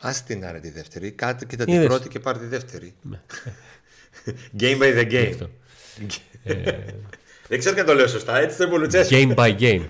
[0.00, 1.10] Α την άρε τη δεύτερη.
[1.10, 1.86] Κάτι κοίτα την Είδες.
[1.86, 2.94] πρώτη και πάρει τη δεύτερη.
[4.60, 5.28] game by the game.
[5.30, 5.50] Αυτό.
[7.48, 8.38] δεν ξέρω και αν το λέω σωστά.
[8.38, 9.16] Έτσι το είπε ο Λουτσέσκο.
[9.16, 9.80] Game by game.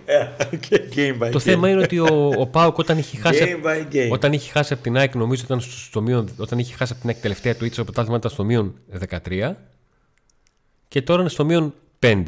[0.96, 1.40] game by το game.
[1.40, 3.60] θέμα είναι ότι ο, ο Πάοκ όταν είχε χάσει.
[3.62, 4.10] Game by game.
[4.10, 7.00] Όταν είχε χάσει από την ΑΕΚ, νομίζω ήταν στο, στο μείον, όταν είχε χάσει από
[7.00, 8.74] την ΑΕΚ τελευταία του ήττα στο πρωτάθλημα ήταν στο μείον
[9.26, 9.52] 13
[10.88, 12.22] και τώρα είναι στο μείον 5.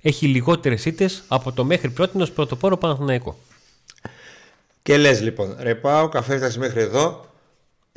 [0.00, 3.38] Έχει λιγότερες ήττες από το μέχρι πρώτη ω πρωτοπόρο Παναθηναϊκό.
[4.82, 7.27] Και λες λοιπόν, ρε Πάοκ, αφού έφτασε μέχρι εδώ,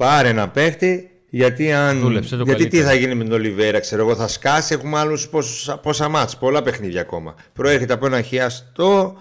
[0.01, 1.09] πάρε ένα παίχτη.
[1.29, 1.99] Γιατί, αν...
[1.99, 2.87] Δούλεψε το γιατί τι καλύτερο.
[2.87, 4.73] θα γίνει με τον Ολιβέρα, ξέρω εγώ, θα σκάσει.
[4.73, 5.29] Έχουμε άλλους
[5.81, 7.35] πόσα μάτς, πολλά παιχνίδια ακόμα.
[7.53, 9.17] Προέρχεται από ένα χιαστό.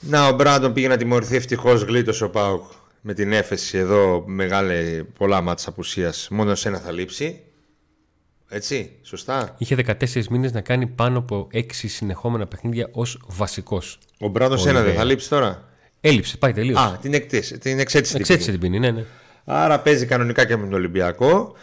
[0.00, 2.62] Να, ο Μπράντον πήγε να τιμωρηθεί ευτυχώς γλίτωσε ο Πάοκ
[3.00, 4.24] με την έφεση εδώ.
[4.26, 6.28] Μεγάλη, πολλά μάτς απουσίας.
[6.30, 7.40] Μόνο σε ένα θα λείψει.
[8.48, 9.54] Έτσι, σωστά.
[9.58, 13.98] Είχε 14 μήνες να κάνει πάνω από 6 συνεχόμενα παιχνίδια ως βασικός.
[14.18, 15.02] Ο Μπράντον σε ένα δεν Ολιβέρα.
[15.02, 15.68] θα λείψει τώρα;
[16.00, 16.78] Έλειψε, πάει τελείως.
[16.78, 18.12] Α, την, εκτίση, την εξέτηση.
[18.12, 19.04] την Εξέτησε την ποινή, ναι, ναι.
[19.44, 21.54] Άρα παίζει κανονικά και με τον Ολυμπιακό.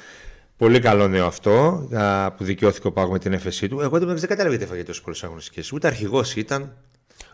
[0.57, 3.81] Πολύ καλό νέο αυτό α, που δικαιώθηκε ο Πάγος με την έφεσή του.
[3.81, 5.71] Εγώ δεν δεν κατάλαβα γιατί έφαγε τόσο πολλές αγωνιστικές.
[5.71, 6.73] Ούτε αρχηγός ήταν.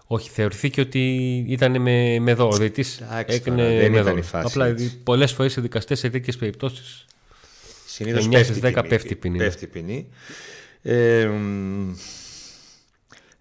[0.07, 2.51] Όχι, θεωρηθήκε ότι ήταν με, με δώρο.
[2.51, 4.17] Δηλαδή της Εντάξει, έκανε τώρα, δεν με ήταν δώρο.
[4.17, 4.97] η φάση, Απλά έτσι.
[5.03, 7.05] πολλές φορές οι δικαστές σε τέτοιες περιπτώσεις.
[7.85, 8.87] Συνήθως 9 πέφτει, στις η 10 ποινή.
[8.87, 9.43] πέφτει η ποινή, ναι.
[9.43, 10.07] Πέφτει η ποινή.
[10.81, 11.95] Ε, μ,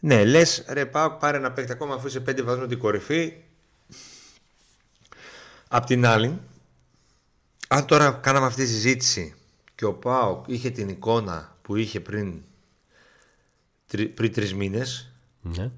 [0.00, 3.32] ναι, λες ρε Πάοκ πάρε ένα παίκτη ακόμα αφού είσαι πέντε βαθμούς την κορυφή.
[5.68, 6.38] Απ' την άλλη,
[7.72, 9.34] αν τώρα κάναμε αυτή τη συζήτηση
[9.74, 12.42] και ο Πάοκ είχε την εικόνα που είχε πριν,
[13.86, 15.10] τρι- πριν τρεις μήνες,
[15.42, 15.70] Ναι.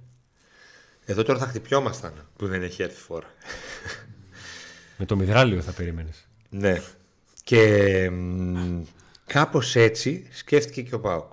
[1.04, 3.26] εδώ τώρα θα χτυπιόμασταν που δεν έχει έρθει φορά.
[4.98, 6.26] Με το μυδράλιο θα περίμενες.
[6.48, 6.82] Ναι.
[7.44, 8.82] Και μ,
[9.26, 11.32] κάπως έτσι σκέφτηκε και ο Πάοκ.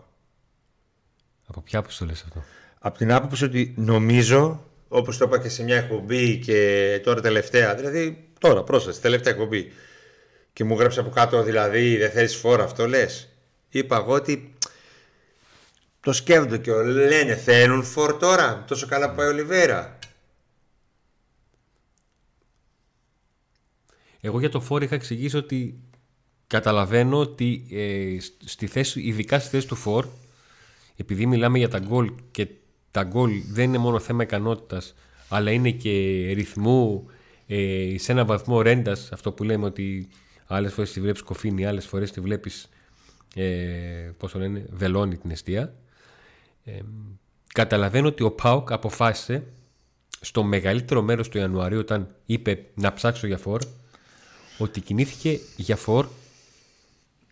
[1.47, 2.43] Από ποια που το λες αυτό;
[2.79, 7.75] Από την άποψη ότι νομίζω, όπως το είπα και σε μια εκπομπή και τώρα τελευταία,
[7.75, 9.71] δηλαδή τώρα πρόσθεση, τελευταία εκπομπή,
[10.53, 13.29] και μου γράψε από κάτω δηλαδή δεν θέλεις φόρο αυτό λες.
[13.69, 14.53] Είπα εγώ ότι
[15.99, 19.99] το σκέφτονται και λένε θέλουν φόρ τώρα, τόσο καλά που πάει ο Ολιβέρα.
[24.21, 25.79] Εγώ για το φόρ είχα εξηγήσει ότι
[26.47, 30.07] καταλαβαίνω ότι ε, στη θέση, ειδικά στη θέση του φόρ,
[30.95, 32.47] επειδή μιλάμε για τα γκολ και
[32.91, 34.95] τα γκολ δεν είναι μόνο θέμα ικανότητας,
[35.29, 35.91] αλλά είναι και
[36.33, 37.09] ρυθμού,
[37.47, 40.07] ε, σε ένα βαθμό ρέντας, αυτό που λέμε ότι
[40.51, 42.69] άλλες φορές τη βλέπεις κοφίνη, άλλες φορές τη βλέπεις,
[43.35, 45.73] ε, πώς το λένε, βελώνει την αιστεία.
[46.63, 46.79] Ε,
[47.53, 49.43] καταλαβαίνω ότι ο Πάουκ αποφάσισε
[50.21, 53.61] στο μεγαλύτερο μέρος του Ιανουαρίου όταν είπε να ψάξω για φόρ
[54.57, 56.07] ότι κινήθηκε για φόρ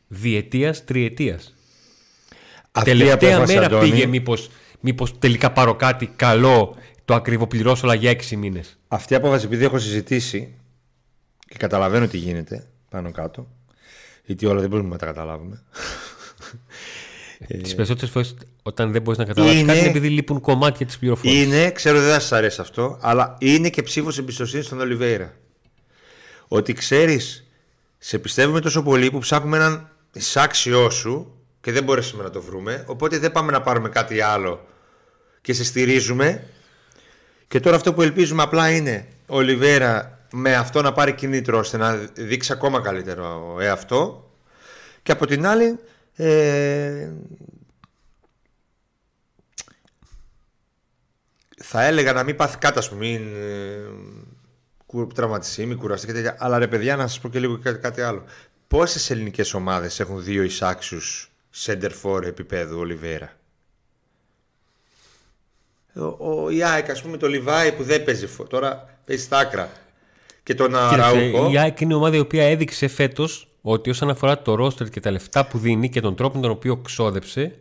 [0.08, 1.54] διετίας, τριετίας.
[2.72, 7.86] Αυτή η Τελευταία απόφαση, μέρα Αντώνη, πήγε μήπως, μήπως τελικά πάρω κάτι καλό, το ακριβοπληρώσω
[7.86, 8.78] όλα για έξι μήνες.
[8.88, 10.54] Αυτή η απόφαση επειδή έχω συζητήσει
[11.48, 13.48] και καταλαβαίνω τι γίνεται πάνω κάτω,
[14.26, 15.64] γιατί όλα δεν μπορούμε να τα καταλάβουμε.
[17.48, 20.86] Τις περισσότερες φορές όταν δεν μπορείς να καταλάβεις Ε, Είναι- κάτι είναι επειδή λείπουν κομμάτια
[20.86, 21.44] της πληροφορίας.
[21.46, 25.34] Είναι, ξέρω δεν θα σας αρέσει αυτό, αλλά είναι και ψήφος εμπιστοσύνης στον Ολιβέηρα.
[26.48, 27.48] Ότι ξέρεις,
[27.98, 32.84] σε πιστεύουμε τόσο πολύ που ψάχνουμε έναν εισάξιό σου και δεν μπορέσουμε να το βρούμε.
[32.88, 34.66] Οπότε δεν πάμε να πάρουμε κάτι άλλο
[35.42, 36.44] και σε στηρίζουμε.
[37.48, 41.78] Και τώρα αυτό που ελπίζουμε απλά είναι ο Ολιβέρα με αυτό να πάρει κινήτρο ώστε
[41.78, 44.32] να δείξει ακόμα καλύτερο εαυτό
[45.04, 45.80] και από την άλλη
[46.16, 47.10] ε,
[51.62, 53.34] θα έλεγα να μην πάθει κάτω, ας πούμε, μην
[54.96, 56.36] ε, τραυματιστεί, μην κουραστεί και τέτοια.
[56.40, 58.24] Αλλά ρε παιδιά, να σας πω και λίγο κάτι, κάτι άλλο.
[58.68, 61.32] Πόσες ελληνικές ομάδες έχουν δύο εισάξιους
[61.66, 63.34] center for επίπεδου Ολιβέρα;
[65.94, 69.70] Ο, ο Ιάικ, ας πούμε, το Λιβάη που δεν παίζει φω, τώρα παίζει στα άκρα.
[70.50, 71.48] Και τον Αραούχο.
[71.50, 75.00] Η Ιάικ είναι η ομάδα η οποία έδειξε φέτος ότι όσον αφορά το ρόστερ και
[75.00, 77.56] τα λεφτά που δίνει και τον τρόπο με τον οποίο ξόδεψε,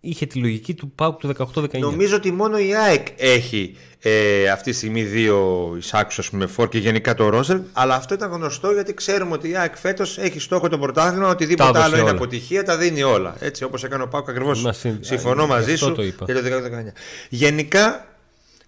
[0.00, 1.78] είχε τη λογική του ΠΑΟΚ του 18-19.
[1.78, 6.78] Νομίζω ότι μόνο η ΑΕΚ έχει ε, αυτή τη στιγμή δύο εισάξους με φόρ και
[6.78, 7.58] γενικά το Ρόσερ.
[7.72, 11.28] Αλλά αυτό ήταν γνωστό γιατί ξέρουμε ότι η ΑΕΚ φέτος έχει στόχο το πρωτάθλημα.
[11.28, 13.36] Οτιδήποτε άλλο είναι αποτυχία τα δίνει όλα.
[13.38, 14.66] Έτσι όπως έκανε ο ΠΑΟΚ ακριβώς.
[15.00, 16.92] Συμφωνώ μαζί σου το για το 2019.
[17.28, 18.06] Γενικά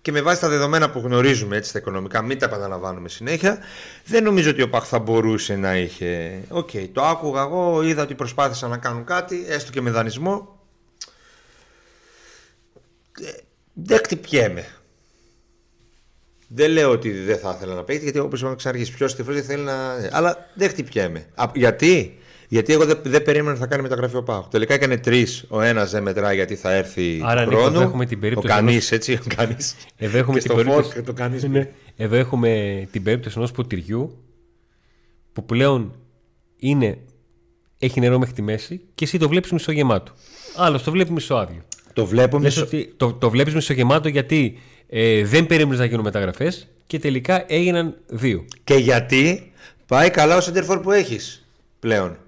[0.05, 3.59] και με βάση τα δεδομένα που γνωρίζουμε έτσι τα οικονομικά, μην τα επαναλαμβάνουμε συνέχεια,
[4.05, 6.41] δεν νομίζω ότι ο ΠΑΟΚ θα μπορούσε να είχε.
[6.49, 10.61] OK, okay, το άκουγα εγώ, είδα ότι προσπάθησαν να κάνουν κάτι, έστω και με δανεισμό.
[13.21, 13.31] Ε,
[13.73, 14.67] δεν χτυπιέμαι.
[16.49, 19.35] Δεν λέω ότι δεν θα ήθελα να παίξει, γιατί όπως είπαμε ξανά αρχίσει, ποιος τυφλός
[19.35, 20.09] δεν θέλει να.
[20.11, 21.27] Αλλά δεν χτυπιέμαι.
[21.55, 22.19] γιατί;
[22.55, 24.47] Γιατί εγώ δεν, δεν περίμενα να θα κάνει μεταγραφή ο ΠΑΟΚ.
[24.51, 25.45] Τελικά έκανε τρεις.
[25.49, 27.69] Ο ένας δεν μετράει γιατί θα έρθει Άρα, χρόνο.
[27.69, 28.47] Νίκο, έχουμε την περίπτωση.
[28.47, 29.13] Ο κανεί, έτσι.
[29.13, 29.77] Ο κανείς.
[29.97, 31.03] Εδώ έχουμε την περίπτωση.
[31.03, 31.43] Το κανείς.
[31.43, 31.71] Ναι.
[31.97, 34.19] Εδώ έχουμε την περίπτωση ενός ποτηριού
[35.33, 35.95] που πλέον
[36.59, 36.99] είναι,
[37.79, 40.13] έχει νερό μέχρι τη μέση και εσύ το βλέπεις μισογεμάτο.
[40.57, 41.63] Άλλος το βλέπει μισοάδιο.
[41.93, 42.69] Το βλέπω μισο...
[42.97, 48.45] το, το βλέπεις μισογεμάτο γιατί ε, δεν περίμενες να γίνουν μεταγραφές και τελικά έγιναν δύο.
[48.65, 49.53] Και γιατί
[49.87, 51.47] πάει καλά ο σεντερφόρ που έχεις
[51.79, 52.19] πλέον.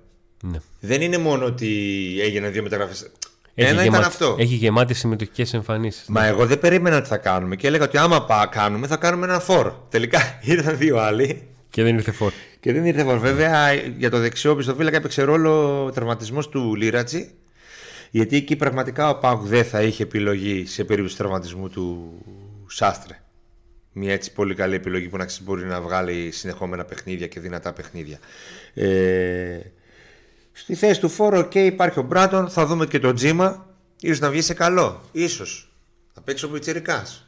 [0.43, 0.59] Ναι.
[0.81, 1.69] Δεν είναι μόνο ότι
[2.21, 3.11] έγιναν δύο μεταγραφές.
[3.55, 4.37] Ένα γεμάτη, ήταν αυτό.
[4.39, 6.05] Έχει γεμάτη συμμετοχικές εμφανίσεις.
[6.09, 9.27] Μα εγώ δεν περίμενα τι θα κάνουμε και έλεγα ότι άμα πά, κάνουμε θα κάνουμε
[9.27, 9.73] ένα φόρ.
[9.89, 11.49] Τελικά ήρθαν δύο άλλοι.
[11.71, 12.33] Και δεν ήρθε φόρ.
[12.61, 13.19] Και δεν ήρθε φόρ.
[13.19, 17.31] Βέβαια για το δεξιό πιστοφύλακα έπαιξε ρόλο ο τραυματισμός του Λίρατζη
[18.11, 22.13] γιατί εκεί πραγματικά ο Πάουκ δεν θα είχε επιλογή σε περίπτωση τραυματισμού του
[22.67, 23.21] Σάστρε.
[23.93, 28.19] Μια έτσι πολύ καλή επιλογή που να μπορεί να βγάλει συνεχόμενα παιχνίδια και δυνατά παιχνίδια.
[28.75, 29.59] Ε,
[30.59, 33.67] στη θέση του φόρο και υπάρχει ο Μπράτον, θα δούμε και το Τζίμα.
[34.01, 35.03] Ίσως να βγει σε καλό.
[35.13, 35.69] Ίσως.
[36.15, 37.27] Να παίξει ο Πιτσερικάς.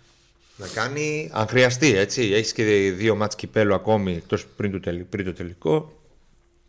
[0.57, 2.23] Να κάνει, αν χρειαστεί, έτσι.
[2.23, 6.01] Έχεις και δύο μάτς κυπέλου ακόμη εκτός πριν, πριν, το τελικό.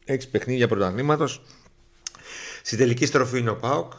[0.06, 1.42] Έχεις παιχνίδια πρωταθλήματος.
[2.64, 3.94] Στη τελική στροφή είναι ο Πάοκ.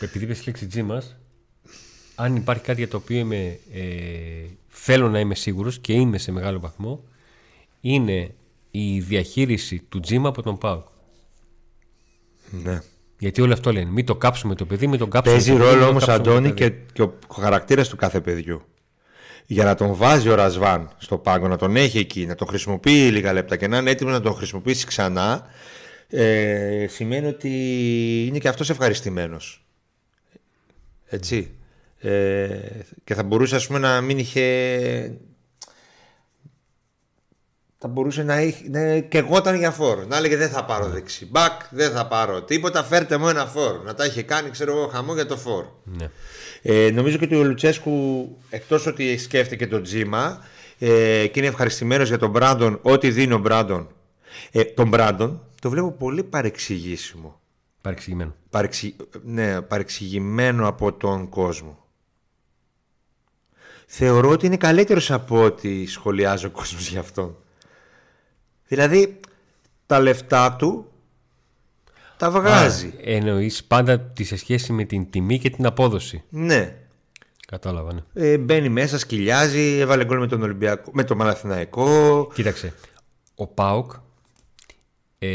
[0.00, 1.16] Επειδή είπες λέξη Τζίμας,
[2.14, 3.82] αν υπάρχει κάτι για το οποίο είμαι, ε,
[4.68, 7.04] θέλω να είμαι σίγουρος και είμαι σε μεγάλο βαθμό,
[7.80, 8.34] είναι
[8.70, 10.86] η διαχείριση του Τζίμα από τον Πάοκ.
[12.50, 12.80] Ναι.
[13.18, 13.90] Γιατί όλο αυτό λένε.
[13.90, 17.18] Μην το κάψουμε το παιδί, μην το κάψουμε Παίζει ρόλο όμως, Αντώνη, και, και ο
[17.40, 18.62] χαρακτήρας του κάθε παιδιού.
[19.46, 23.10] Για να τον βάζει ο Ρασβάν στο πάγκο, να τον έχει εκεί, να τον χρησιμοποιεί
[23.10, 25.46] λίγα λεπτά και να είναι έτοιμος να τον χρησιμοποιήσει ξανά,
[26.08, 27.50] ε, σημαίνει ότι
[28.28, 29.66] είναι και αυτός ευχαριστημένος.
[31.06, 31.50] Έτσι.
[31.98, 32.48] Ε,
[33.04, 35.18] και θα μπορούσε ας πούμε να μην είχε
[37.78, 40.86] θα μπορούσε να έχει ναι, και εγώ ήταν για φόρ να έλεγε δεν θα πάρω
[40.86, 44.72] δεξί μπακ δεν θα πάρω τίποτα φέρτε μου ένα φόρ να τα είχε κάνει ξέρω
[44.72, 46.10] εγώ χαμό για το φόρ ναι.
[46.62, 50.44] ε, νομίζω και ότι ο Λουτσέσκου εκτός ότι σκέφτηκε τον Τζίμα
[50.78, 53.88] ε, και είναι ευχαριστημένος για τον Μπράντον ό,τι δίνει ο Μπράντον
[54.50, 57.40] ε, τον Μπράντον το βλέπω πολύ παρεξηγήσιμο.
[57.80, 58.34] Παρεξηγημένο.
[58.50, 58.96] Παρεξι...
[59.22, 61.86] ναι, παρεξηγημένο από τον κόσμο.
[63.86, 67.36] Θεωρώ ότι είναι καλύτερος από ό,τι σχολιάζει ο κόσμος για αυτόν.
[68.68, 69.20] Δηλαδή,
[69.86, 70.86] τα λεφτά του
[72.16, 72.86] τα βγάζει.
[72.86, 76.22] Α, εννοείς πάντα τη σε σχέση με την τιμή και την απόδοση.
[76.28, 76.76] Ναι.
[77.46, 78.02] Κατάλαβα, ναι.
[78.12, 82.28] Ε, μπαίνει μέσα, σκυλιάζει, έβαλε γκολ με τον Ολυμπιακό, με τον Μαλαθηναϊκό.
[82.34, 82.72] Κοίταξε,
[83.34, 83.92] ο ΠΑΟΚ,
[85.18, 85.28] ε,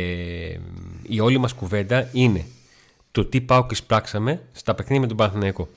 [1.03, 2.45] η όλη μας κουβέντα είναι
[3.11, 5.69] το τι ΠΑΟΚ εισπράξαμε στα παιχνίδια με τον Παναθηναϊκό.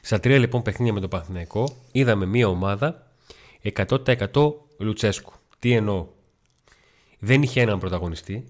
[0.00, 3.06] Στα τρία λοιπόν παιχνίδια με τον Παναθηναϊκό είδαμε μια ομάδα
[3.74, 5.32] 100% Λουτσέσκου.
[5.58, 6.06] Τι εννοώ;
[7.24, 8.44] Δεν είχε έναν πρωταγωνιστή.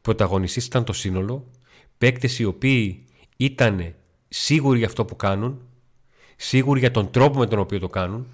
[0.00, 1.50] Πρωταγωνιστής ήταν το σύνολο.
[1.98, 3.04] Παίκτες οι οποίοι
[3.36, 3.94] ήταν
[4.28, 5.60] σίγουροι για αυτό που κάνουν.
[6.36, 8.26] Σίγουροι για τον τρόπο με τον οποίο το κάνουν.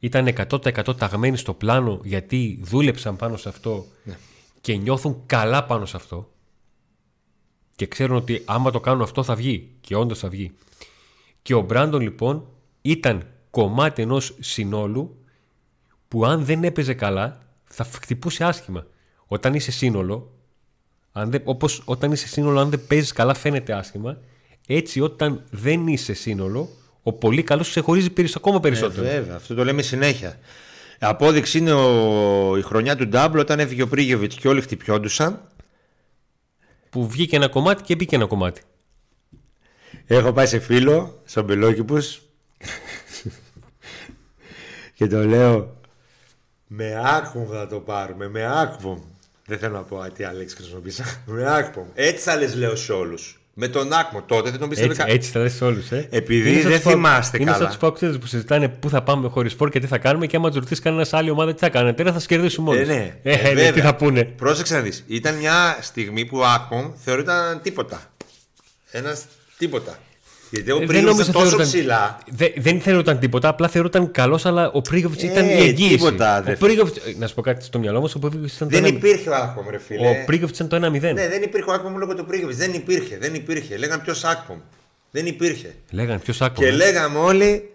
[0.00, 4.18] Ήταν 100% ταγμένοι στο πλάνο γιατί δούλεψαν πάνω σε αυτό ναι.
[4.60, 6.30] και νιώθουν καλά πάνω σε αυτό
[7.76, 10.52] και ξέρουν ότι άμα το κάνουν αυτό θα βγει και όντως θα βγει.
[11.42, 12.46] Και ο Μπράντον λοιπόν
[12.82, 15.24] ήταν κομμάτι ενός συνόλου
[16.08, 17.45] που αν δεν έπαιζε καλά
[17.76, 18.86] θα χτυπούσε άσχημα.
[19.26, 20.32] Όταν είσαι σύνολο,
[21.12, 24.18] αν δεν, όπως όταν είσαι σύνολο, αν δεν παίζεις καλά, φαίνεται άσχημα.
[24.66, 26.68] Έτσι, όταν δεν είσαι σύνολο,
[27.02, 29.06] ο πολύ καλός σε χωρίζει ακόμα περισσότερο.
[29.06, 30.38] Ε, βέβαια, αυτό το λέμε συνέχεια.
[30.98, 35.48] Απόδειξη είναι ο, η χρονιά του Ντάμπλ όταν έφυγε ο Πρίγεβιτς και όλοι χτυπιόντουσαν.
[36.90, 38.62] Που βγήκε ένα κομμάτι και μπήκε ένα κομμάτι.
[40.06, 41.96] Έχω πάει σε φίλο, στον Μπελόκηπου.
[44.96, 45.75] και το λέω.
[46.66, 49.04] Με άκμο θα το πάρουμε, με άκμο.
[49.46, 51.04] Δεν θέλω να πω τι άλλη λέξη χρησιμοποίησα.
[51.26, 51.86] Με άκμο.
[51.94, 53.40] Έτσι θα λες, λέω σε όλους.
[53.58, 55.90] Με τον άκμο τότε δεν τον πίστευε Έτσι, έτσι θα λες σε όλους.
[55.90, 56.08] Ε.
[56.10, 57.68] Επειδή Είναι σαν δεν τους θυμάστε Είναι σαν καλά.
[57.70, 60.50] τους παοξίδε που συζητάνε πού θα πάμε χωρίς φόρ και τι θα κάνουμε και άμα
[60.50, 62.02] του ρωτήσει κανένας άλλη ομάδα τι θα κάνετε.
[62.02, 62.80] Ένα θα σε κερδίσουν μόνο.
[62.80, 63.16] Ε, ναι.
[63.22, 63.72] Ε, Ε, ναι, βέβαια.
[63.72, 64.24] τι θα πούνε.
[64.24, 65.04] Πρόσεξε να δεις.
[65.06, 68.00] Ήταν μια στιγμή που ο Άκπομ θεωρείται τίποτα.
[68.90, 69.24] Ένας
[69.58, 69.98] τίποτα.
[70.50, 72.18] Γιατί ο Ε, Πρίγοβιτς ήταν τόσο θεωρούταν- ψηλά.
[72.30, 75.96] Δε- δεν θεωρούταν τίποτα, απλά θεωρούταν καλός, αλλά ο Πρίγκοβιτ Ε, ήταν η εγγύηση.
[75.96, 78.80] τίποτα, ο δεν- Πρίγκοβιτς- να σου πω κάτι στο μυαλό μου, ο Πρίγκοβιτ ήταν Δεν
[78.82, 78.96] το 1-0.
[78.96, 80.08] υπήρχε ο Άκπομ, ρε φίλε.
[80.08, 81.12] Ο Πρίγκοβιτ ήταν το 1-0.
[81.12, 82.58] Ναι, δεν υπήρχε ο Άκπομ λόγω του Πρίγοβιτς.
[82.58, 83.76] Δεν υπήρχε, δεν υπήρχε.
[83.76, 84.58] Λέγανε ποιος Άκπομ.
[85.10, 85.74] Δεν υπήρχε.
[85.90, 86.66] Λέγανε ποιος άκουγε.
[86.68, 87.70] Και λέγαμε όλοι,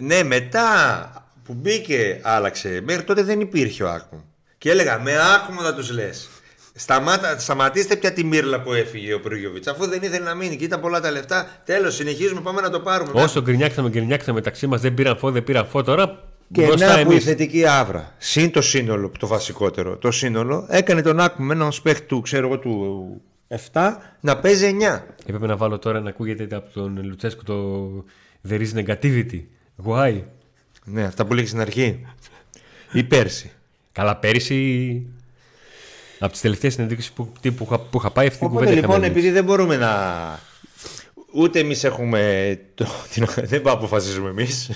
[0.00, 1.10] ναι, μετά
[1.44, 2.80] που μπήκε, άλλαξε.
[2.84, 4.18] Μέχρι τότε δεν υπήρχε ο Άκπομ.
[4.58, 6.28] Και έλεγα, με Άκπομ θα τους λες.
[6.74, 9.68] Σταμάτα, σταματήστε πια τη μύρλα που έφυγε ο Πρίγιοβιτ.
[9.68, 11.46] Αφού δεν ήθελε να μείνει και ήταν πολλά τα λεφτά.
[11.64, 13.22] Τέλος, συνεχίζουμε, πάμε να το πάρουμε.
[13.22, 15.82] Όσο γκρινιάξαμε, γκρινιάξαμε μεταξύ μας, δεν πήραν φω, δεν πήραν φω.
[15.82, 17.24] Τώρα Και μπροστά να που η εμείς.
[17.24, 18.14] θετική άβρα.
[18.18, 19.96] Συν το σύνολο, το βασικότερο.
[19.96, 23.20] Το σύνολο έκανε τον Άκπομ με έναν παίχτης του, ξέρω εγώ, του
[23.72, 25.04] 7 να παίζει 9.
[25.26, 27.88] Έπρεπε να βάλω τώρα να ακούγεται από τον Λουτσέσκο το
[28.48, 29.42] There is negativity.
[29.86, 30.22] Why?
[30.84, 32.06] Ναι, αυτά που λέγεις στην αρχή.
[32.92, 33.50] Ή πέρσι.
[33.92, 35.06] Καλά, πέρυσι
[36.20, 38.80] από τις τελευταίες συνεντεύξεις που, τι- που, είχα- που είχα πάει αυτή την Οπότε κουβέντα
[38.80, 39.90] λοιπόν, είχαμε επειδή δεν μπορούμε να.
[41.34, 42.58] Ούτε εμείς έχουμε.
[42.74, 42.86] Το...
[43.12, 44.70] την- Δεν θα αποφασίζουμε εμείς.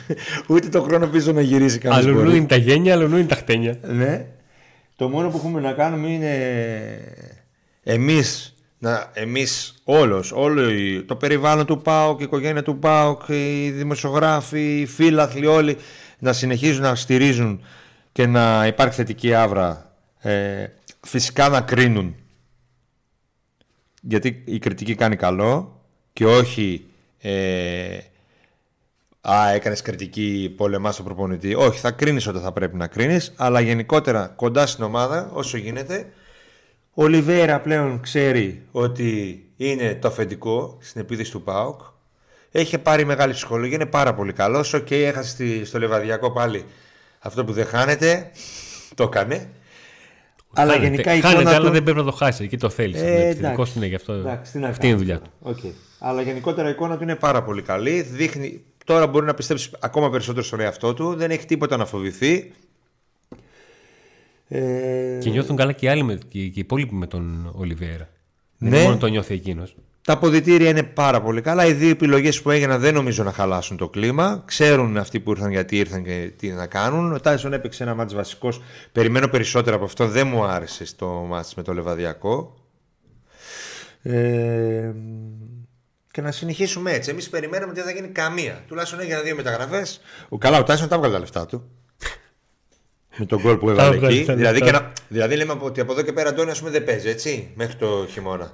[0.46, 2.00] Ούτε το χρόνο πίσω να γυρίσει κανένα.
[2.02, 3.78] Αλλονού είναι τα γένια, αλλονού είναι τα χτένια.
[3.82, 4.26] Ναι.
[4.96, 6.34] Το μόνο που έχουμε να κάνουμε είναι
[7.82, 13.70] εμείς, να, εμείς όλος, όλο η- το περιβάλλον του ΠΑΟΚ, η οικογένεια του ΠΑΟΚ, οι
[13.70, 15.76] δημοσιογράφοι, οι φίλαθλοι όλοι
[16.18, 17.60] να συνεχίζουν να στηρίζουν
[18.12, 19.92] και να υπάρχει θετική άβρα.
[20.20, 20.64] Ε,
[21.06, 22.14] φυσικά να κρίνουν
[24.00, 25.80] γιατί η κριτική κάνει καλό
[26.12, 26.86] και όχι
[27.20, 27.98] ε,
[29.28, 31.54] Α, έκανες κριτική, πολεμά στον προπονητή.
[31.54, 36.12] Όχι, θα κρίνεις όταν θα πρέπει να κρίνεις, αλλά γενικότερα κοντά στην ομάδα όσο γίνεται.
[36.94, 41.80] Ολιβέιρα πλέον ξέρει ότι είναι το αφεντικό στην επίθεση του ΠΑΟΚ.
[42.50, 44.72] Έχει πάρει μεγάλη ψυχολογία, είναι πάρα πολύ καλός.
[44.72, 46.64] Οκ, έχασε στη- στο Λεβαδειακό πάλι
[47.18, 48.30] αυτό που δεν χάνεται.
[48.94, 49.50] Το έκανε.
[50.56, 51.72] Αλλά Χάνεται, γενικά η χάνεται, εικόνα αλλά του...
[51.72, 52.40] δεν πρέπει να το χάσεις.
[52.46, 53.00] Εκεί το θέλεις.
[53.00, 53.72] Ε, Ε, Επιθετικό εντάξει.
[53.76, 54.12] είναι γι' αυτό.
[54.12, 55.30] Εντάξει, τι να Αυτή είναι η κάνεις δουλειά του.
[55.42, 55.56] τώρα.
[55.64, 55.72] Οκ.
[55.98, 58.02] Αλλά γενικότερα η εικόνα του είναι πάρα πολύ καλή.
[58.02, 61.14] Δείχνει, τώρα μπορεί να πιστέψει ακόμα περισσότερο στον εαυτό του.
[61.14, 62.52] Δεν έχει τίποτα να φοβηθεί.
[64.48, 68.08] Ε, Και νιώθουν καλά και οι άλλοι με, και, και οι υπόλοιποι με τον Ολιβέρα.
[68.58, 68.68] Ναι.
[68.70, 69.74] Δεν είναι μόνο το νιώθει εκείνος.
[70.06, 71.66] Τα αποδητήρια είναι πάρα πολύ καλά.
[71.66, 74.42] Οι δύο επιλογές που έγιναν δεν νομίζω να χαλάσουν το κλίμα.
[74.46, 77.12] Ξέρουν αυτοί που ήρθαν γιατί ήρθαν και τι να κάνουν.
[77.12, 78.62] Ο Τάισον έπαιξε ένα μάτς βασικός.
[78.92, 80.08] Περιμένω περισσότερο από αυτό.
[80.08, 82.54] Δεν μου άρεσε στο μάτς με το Λεβαδιακό.
[84.02, 84.90] Ε,
[86.10, 87.10] και να συνεχίσουμε έτσι.
[87.10, 88.64] Εμείς περιμέναμε ότι δεν θα γίνει καμία.
[88.68, 90.00] Τουλάχιστον έγιναν δύο μεταγραφές.
[90.28, 91.70] Ο καλά, ο Τάισον τα έβγαλε τα λεφτά του.
[93.16, 94.24] με τον γκολ που έβαλε έβγαλε εκεί.
[94.24, 94.78] τα Δηλαδή, λεφτά.
[94.78, 97.50] και να, δηλαδή λέμε ότι από εδώ και πέρα Αντώνη ας πούμε, δεν παίζει έτσι.
[97.54, 98.52] Μέχρι το χειμώνα.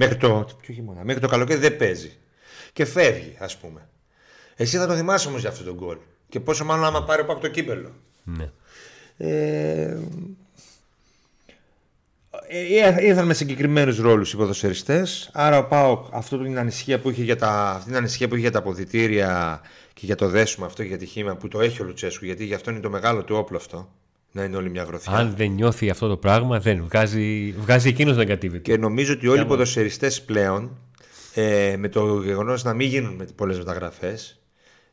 [0.00, 2.12] Μέχρι το, ποιο χειμώνα, μέχρι το καλοκαίρι δεν παίζει.
[2.72, 3.88] Και φεύγει, ας πούμε.
[4.56, 5.96] Εσύ θα το θυμάσαι όμως για αυτό τον γκολ.
[6.28, 7.92] Και πόσο μάλλον άμα πάρει ο Πάκ το κύπελο.
[8.24, 8.50] Ναι.
[9.16, 9.96] Ε,
[12.48, 15.30] ε, ήρθαν με συγκεκριμένους ρόλους οι ποδοσφαιριστές.
[15.32, 18.42] Άρα ο Πάοκ αυτό την ανησυχία που είχε για τα, αυτή την ανησυχία που είχε
[18.42, 19.60] για τα αποδητήρια
[19.94, 22.24] και για το δέσιμο αυτό και για τη χήμα που το έχει ο Λουτσέσκου.
[22.24, 23.92] Γιατί γι' αυτό είναι το μεγάλο του όπλο αυτό.
[24.32, 25.12] Να είναι όλη μια γροθιά.
[25.12, 28.62] Αν δεν νιώθει αυτό το πράγμα, δεν βγάζει, βγάζει εκείνος negativity.
[28.62, 30.78] Και νομίζω ότι όλοι οι ποδοσφαιριστές πλέον
[31.34, 34.38] ε, με το γεγονός να μην γίνουν με πολλές μεταγραφές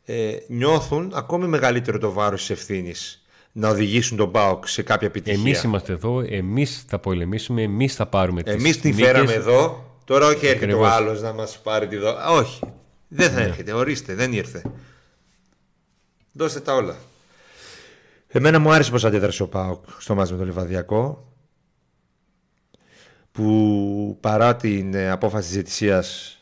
[0.05, 5.39] ε, νιώθουν ακόμη μεγαλύτερο το βάρος της ευθύνης να οδηγήσουν τον ΠΑΟΚ σε κάποια επιτυχία.
[5.39, 10.27] Εμείς είμαστε εδώ, εμείς θα πολεμήσουμε, εμείς θα πάρουμε τις Εμείς την φέραμε εδώ, τώρα
[10.27, 10.87] όχι έρχεται Ακριβώς.
[10.87, 12.17] ο άλλος να μας πάρει τη δόση.
[12.29, 12.59] Όχι,
[13.07, 14.61] δεν θα έρχεται, ορίστε, δεν ήρθε.
[16.31, 16.95] Δώστε τα όλα.
[18.35, 21.33] Εμένα μου άρεσε πως αντέδρασε ο ΠΑΟΚ στο μάτς με το Λιβαδιακό
[23.31, 26.37] που παρά την ε, απόφαση της διαιτησίας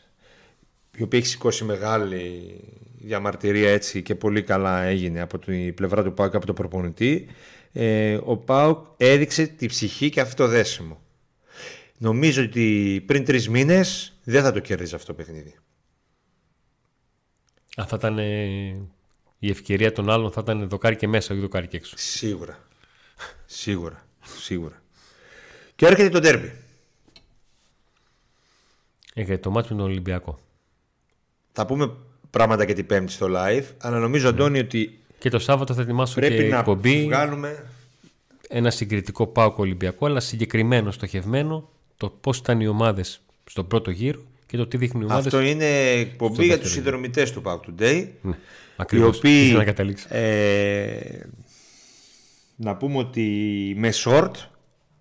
[0.96, 2.54] η οποία έχει σηκώσει μεγάλη
[2.98, 7.26] διαμαρτυρία έτσι και πολύ καλά έγινε από την πλευρά του ΠΑΟΚ και από τον προπονητή
[7.72, 11.00] ε, ο ΠΑΟΚ έδειξε τη ψυχή και αυτό το δέσιμο.
[11.98, 15.54] Νομίζω ότι πριν τρεις μήνες δεν θα το κέρδιζε αυτό το παιχνίδι.
[17.76, 18.76] Αν θα ήταν ε,
[19.46, 21.94] η ευκαιρία των άλλων, θα ήταν δοκάρι και μέσα, όχι δοκάρι και έξω.
[21.96, 22.58] Σίγουρα.
[23.46, 24.06] Σίγουρα.
[24.40, 24.82] Σίγουρα.
[25.76, 26.52] Και έρχεται το ντέρμπι.
[29.14, 30.38] Έκανε το μάτι με τον Ολυμπιακό.
[31.52, 31.92] Θα πούμε
[32.30, 36.14] πράγματα και την Πέμπτη στο live, αλλά νομίζω, Αντώνη, ότι Και το Σάββατο θα ετοιμάσω
[36.14, 37.04] Πρέπει και να εκπομπή.
[37.04, 37.66] βγάλουμε.
[38.48, 44.22] Ένα συγκριτικό Πάοκ Ολυμπιακό, αλλά συγκεκριμένο, στοχευμένο το πώς ήταν οι ομάδες στον πρώτο γύρο
[44.46, 45.24] και το τι δείχνουν οι ομάδες.
[45.26, 48.06] Αυτό είναι εκπομπή για τους δεύτερο συνδρομητές του Pauk Today.
[48.22, 48.36] Ναι, οι
[48.76, 49.16] ακριβώς.
[49.16, 50.06] οποίοι Ήθελα να καταλήξω.
[50.10, 51.20] ε,
[52.56, 53.22] να πούμε ότι
[53.76, 54.30] με short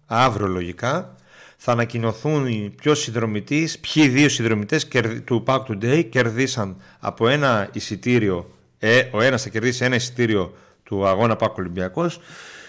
[0.06, 1.16] αύριο λογικά
[1.58, 7.70] θα ανακοινωθούν οι ποιος συνδρομητής, ποιοι δύο συνδρομητές κερδι- του Pack Today κερδίσαν από ένα
[7.74, 10.54] εισιτήριο, ε, ο ένας θα κερδίσει ένα εισιτήριο
[10.84, 12.20] του αγώνα Pack Ολυμπιακός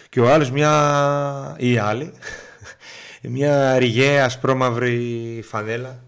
[0.08, 2.12] και ο άλλος μια, ή άλλη,
[3.22, 6.02] μια ριγαία ασπρόμαυρη φανέλα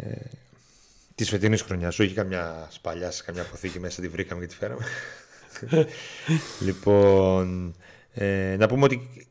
[0.00, 0.16] ε,
[1.14, 1.98] της φετινής χρονιάς.
[1.98, 4.84] Όχι καμιά σπαλιά σε καμιά αποθήκη μέσα τη βρήκαμε και τη φέραμε.
[6.66, 7.74] λοιπόν,
[8.14, 9.28] ε, να πούμε ότι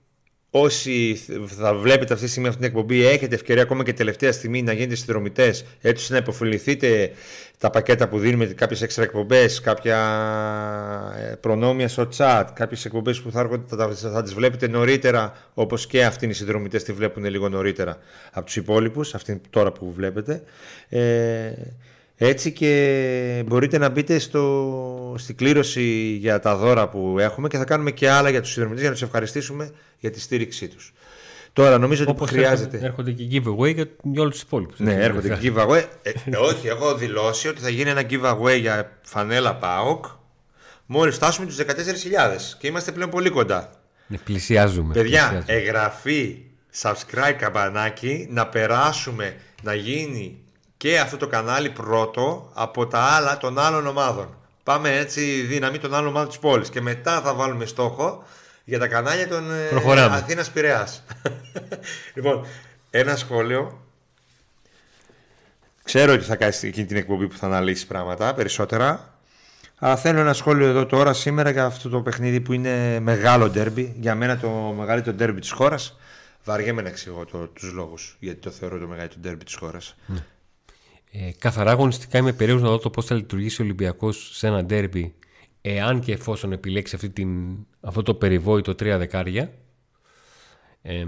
[0.51, 1.19] όσοι
[1.57, 4.73] θα βλέπετε αυτή τη στιγμή αυτή την εκπομπή έχετε ευκαιρία ακόμα και τελευταία στιγμή να
[4.73, 7.12] γίνετε συνδρομητές έτσι ώστε να υποφεληθείτε
[7.57, 9.97] τα πακέτα που δίνουμε, κάποιες έξτρα εκπομπές, κάποια
[11.17, 15.33] ε, προνόμια στο chat, κάποιες εκπομπές που θα, έρχονται, θα, θα, θα τις βλέπετε νωρίτερα
[15.53, 17.97] όπως και αυτοί οι συνδρομητές τη βλέπουν λίγο νωρίτερα
[18.31, 20.43] από τους υπόλοιπους, αυτή τώρα που βλέπετε.
[20.89, 21.51] Ε,
[22.21, 25.82] έτσι και μπορείτε να μπείτε στο, στην κλήρωση
[26.19, 28.95] για τα δώρα που έχουμε και θα κάνουμε και άλλα για τους συνδρομητές για να
[28.95, 30.93] τους ευχαριστήσουμε για τη στήριξή τους.
[31.53, 32.77] Τώρα νομίζω ότι που Όπως χρειάζεται...
[32.77, 34.79] Έρχονται, έρχονται και giveaway για, για όλους τους υπόλοιπους.
[34.79, 35.84] Ναι, έρχονται και giveaway.
[36.01, 40.10] Ε, ε, όχι, έχω δηλώσει ότι θα γίνει ένα giveaway για φανέλα PAOK
[40.86, 41.65] μόλις φτάσουμε τους 14.000
[42.60, 43.69] και είμαστε πλέον πολύ κοντά.
[44.08, 44.93] Ναι, πλησιάζουμε.
[44.93, 45.53] Παιδιά, πλησιάζουμε.
[45.53, 46.38] εγγραφή,
[46.82, 50.43] subscribe καμπανάκι, να περάσουμε να γίνει
[50.80, 54.38] και αυτό το κανάλι πρώτο από τα άλλα των άλλων ομάδων.
[54.63, 58.24] Πάμε έτσι δύναμη των άλλων ομάδων της πόλης και μετά θα βάλουμε στόχο
[58.63, 60.15] για τα κανάλια των ε, Προχωράμε.
[60.15, 61.04] Αθήνας Πειραιάς.
[62.15, 62.46] λοιπόν,
[62.89, 63.82] ένα σχόλιο.
[65.84, 69.13] Ξέρω ότι θα κάνεις εκείνη την εκπομπή που θα αναλύσεις πράγματα περισσότερα.
[69.78, 73.96] Αλλά θέλω ένα σχόλιο εδώ τώρα σήμερα για αυτό το παιχνίδι που είναι μεγάλο ντέρμπι.
[74.00, 75.98] Για μένα το μεγαλύτερο ντέρμπι της χώρας.
[76.44, 79.96] Βαριέμαι να εξηγώ το, τους λόγους γιατί το θεωρώ το μεγαλύτερο ντέρμπι της χώρας.
[81.12, 84.65] Ε, καθαρά αγωνιστικά είμαι περίεργος να δω το πώς θα λειτουργήσει ο Ολυμπιακός σε ένα
[84.65, 85.15] ντέρμπι,
[85.62, 89.54] εάν και εφόσον επιλέξει αυτή την, αυτό το περιβόητο τρία δεκάρια.
[90.82, 91.06] Ε,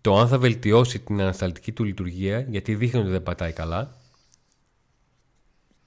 [0.00, 3.96] το αν θα βελτιώσει την ανασταλτική του λειτουργία, γιατί δείχνει ότι δεν πατάει καλά.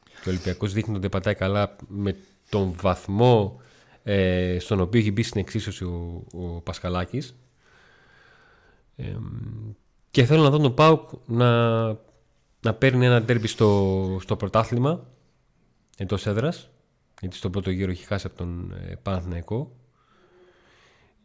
[0.04, 2.15] Και ο Ολυμπιακός δείχνει ότι δεν πατάει καλά με
[2.50, 3.62] τον βαθμό
[4.04, 7.36] ε, στον οποίο έχει μπει στην εξίσωση ο, ο Πασχαλάκης.
[8.96, 9.15] Ε,
[10.12, 11.88] και θέλω να δω τον Πάουκ να,
[12.65, 15.08] να παίρνει ένα ντέρμπι στο, στο πρωτάθλημα
[15.97, 16.69] εντός έδρας
[17.21, 19.71] γιατί στον πρώτο γύρο έχει χάσει από τον ε, Παναθηναϊκό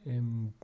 [0.06, 0.10] Ε,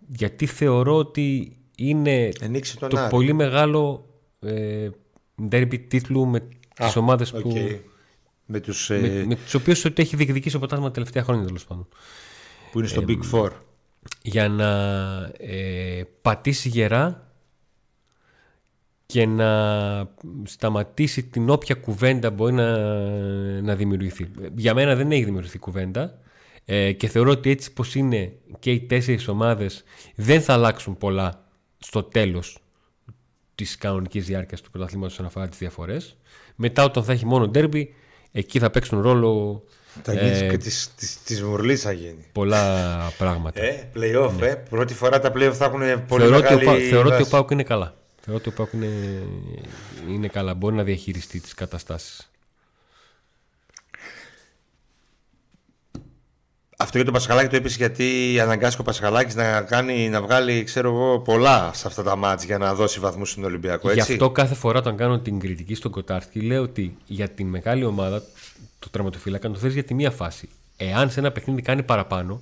[0.08, 3.10] γιατί θεωρώ ότι είναι Ενίξει τον το Άρη.
[3.10, 4.06] πολύ μεγάλο
[4.40, 4.88] ε,
[5.42, 6.40] ντέρμπι τίτλου με
[6.74, 7.40] τις Α, ομάδες οκ.
[7.40, 7.52] που,
[8.46, 11.44] Με τους, με, ε, με τις οποίες ότι έχει διεκδικήσει ο πρωτάθλημα τα τελευταία χρόνια
[11.46, 11.88] τέλος πάντων
[12.72, 13.50] που είναι στο Big Four.
[14.22, 14.70] για να
[15.38, 17.25] ε, πατήσει γερά
[19.06, 19.50] και να
[20.44, 22.78] σταματήσει την όποια κουβέντα μπορεί να,
[23.60, 24.30] να δημιουργηθεί.
[24.56, 26.18] Για μένα δεν έχει δημιουργηθεί κουβέντα
[26.64, 31.44] ε, και θεωρώ ότι έτσι πως είναι και οι τέσσερις ομάδες δεν θα αλλάξουν πολλά
[31.78, 32.58] στο τέλος
[33.54, 36.16] της κανονικής διάρκειας του πρωταθλήματος όσον αφορά τις διαφορές.
[36.54, 37.94] Μετά όταν θα έχει μόνο ντέρμπι,
[38.32, 39.62] εκεί θα παίξουν ρόλο
[40.02, 42.26] Θα γίνει και της, της, της Μουρλής θα γίνει.
[42.32, 43.62] πολλά πράγματα.
[43.62, 44.54] Ε, play-off, ε.
[44.70, 47.18] Πρώτη φορά τα play-off θα έχουν πολύ θεωρώ, ότι ο, μεγάλη Πα- θεωρώ ότι ο
[47.18, 47.30] βάση.
[47.30, 47.94] Πάουκ είναι καλά.
[48.26, 49.22] Θεωρώ ότι ο Πάουκ είναι,
[50.08, 50.54] είναι καλά.
[50.54, 52.30] Μπορεί να διαχειριστεί τις καταστάσεις.
[56.78, 60.88] Αυτό για τον Πασχαλάκη το είπες γιατί αναγκάστηκε ο Πασχαλάκης να, κάνει, να βγάλει ξέρω
[60.88, 63.92] εγώ, πολλά σε αυτά τα μάτια για να δώσει βαθμούς στον Ολυμπιακό.
[63.92, 67.44] Γι' Έτσι; αυτό κάθε φορά όταν κάνω την κριτική στον Κοτάρσκι λέω ότι για τη
[67.44, 68.22] μεγάλη ομάδα,
[68.78, 70.48] το τραυματοφύλακα, το θες για τη μία φάση.
[70.76, 72.40] Εάν σε ένα παιχνίδι κάνει παραπάνω,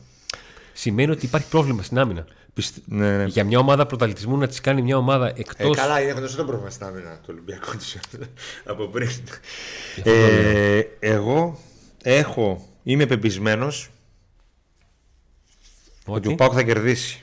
[0.72, 2.26] σημαίνει ότι υπάρχει πρόβλημα στην άμυνα.
[2.54, 2.80] Πιστε...
[2.84, 3.24] Ναι, ναι.
[3.24, 5.70] Για μια ομάδα πρωταθλητισμού να της κάνει μια ομάδα Ε, εκτό.
[5.70, 7.98] καλά, είναι γνωστό το πρόβλημα στην άμυνα του Ολυμπιακού της
[8.64, 9.10] από πριν.
[10.02, 11.58] Ε, εγώ
[12.02, 13.90] έχω, είμαι πεπισμένος
[16.06, 17.22] ότι; ο Πάουκ θα κερδίσει.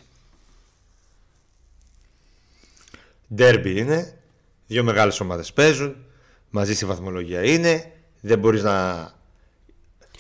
[3.36, 4.18] Ντέρμπι είναι,
[4.68, 5.96] δύο μεγάλες ομάδες παίζουν,
[6.50, 9.10] μαζί στη βαθμολογία είναι, δεν μπορείς να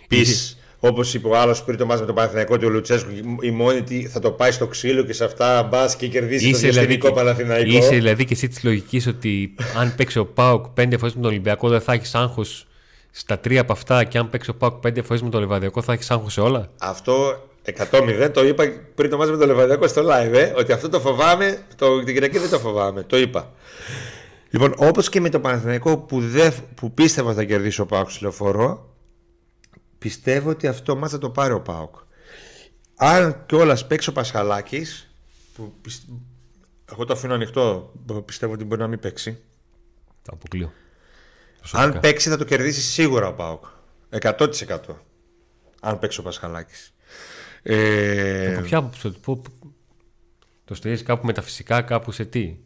[0.07, 3.09] πεις όπως είπε ο άλλος πριν το μάτς με τον Παναθηναϊκό ότι ο Λουτσέσκου
[3.41, 6.57] η μόνη τι θα το πάει στο ξύλο και σε αυτά μπας και κερδίσει το
[6.57, 7.77] διαστημικό και- Παναθηναϊκό.
[7.77, 11.29] είσαι δηλαδή και εσύ της λογικής ότι αν παίξει ο Πάουκ πέντε φορές με τον
[11.29, 12.65] Ολυμπιακό δεν θα έχεις άγχος
[13.11, 15.93] στα τρία από αυτά και αν παίξει ο Πάουκ πέντε φορές με τον Λεβαδιακό θα
[15.93, 16.69] έχεις άγχος σε όλα.
[16.77, 18.63] Αυτό 100-0 το είπα
[18.95, 22.13] πριν το μάτς με τον Λεβαδιακό στο live, ε, ότι αυτό το φοβάμαι, το, την
[22.13, 23.51] Κυριακή δεν το φοβάμαι, το είπα.
[24.49, 28.19] Λοιπόν, όπως και με το Παναθηναϊκό που, δεν, που πίστευα θα κερδίσει ο Πάουκ στο
[28.21, 28.89] λεωφορώ,
[30.01, 31.95] πιστεύω ότι αυτό μας θα το πάρει ο Πάοκ.
[32.95, 35.13] Αν κιόλας παίξει ο Πασχαλάκης,
[35.53, 36.11] που πιστε...
[36.91, 37.93] εγώ το αφήνω ανοιχτό,
[38.25, 39.41] πιστεύω ότι μπορεί να μην παίξει.
[40.21, 40.73] Το αποκλείω.
[41.71, 43.65] Αν παίξει θα το κερδίσει σίγουρα ο Πάοκ.
[44.09, 44.47] 100%.
[45.81, 46.93] Αν παίξει ο Πασχαλάκης.
[47.63, 48.53] Ε...
[48.53, 49.13] Από ποια άποψη,
[50.65, 52.57] το στηρίζει κάπου μεταφυσικά, κάπου σε τι;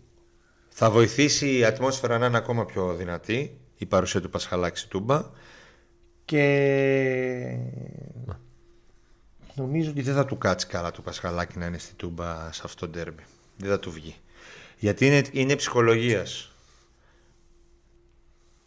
[0.70, 5.22] Θα βοηθήσει η ατμόσφαιρα να είναι ακόμα πιο δυνατή η παρουσία του Πασχαλάκη στη Τούμπα
[6.26, 7.58] και
[9.56, 12.86] νομίζω ότι δεν θα του κάτσει καλά του Πασχαλάκη να είναι στη Τούμπα σε αυτό
[12.86, 13.24] το ντέρμπι.
[13.58, 14.16] Δεν θα του βγει.
[14.78, 16.52] Γιατί είναι, είναι ψυχολογίας.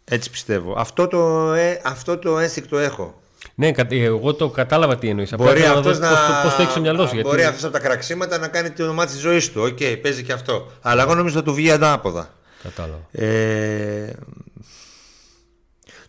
[0.05, 0.73] Έτσι πιστεύω.
[0.77, 3.21] Αυτό το, ε, αυτό το ένστικτο έχω.
[3.55, 5.33] Ναι, εγώ το κατάλαβα τι εννοείς.
[5.37, 6.09] Μπορεί αυτός να.
[6.43, 7.13] Πώς το έχεις στο μυαλό σου.
[7.13, 7.29] Γιατί...
[7.29, 9.61] Μπορεί αυτός από τα κραξίματα να κάνει το όνομα της ζωής του.
[9.61, 10.71] OK, okay, παίζει και αυτό.
[10.81, 12.33] Αλλά εγώ νομίζω θα του βγει ανάποδα.
[12.63, 13.07] Κατάλαβα.
[13.11, 14.13] Ε...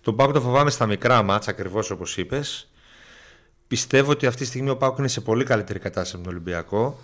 [0.01, 2.71] Τον Πάουκ το φοβάμαι στα μικρά μάτσα ακριβώς όπως είπες.
[3.67, 7.01] Πιστεύω ότι αυτή τη στιγμή ο Πάουκ είναι σε πολύ καλύτερη κατάσταση από τον Ολυμπιακό.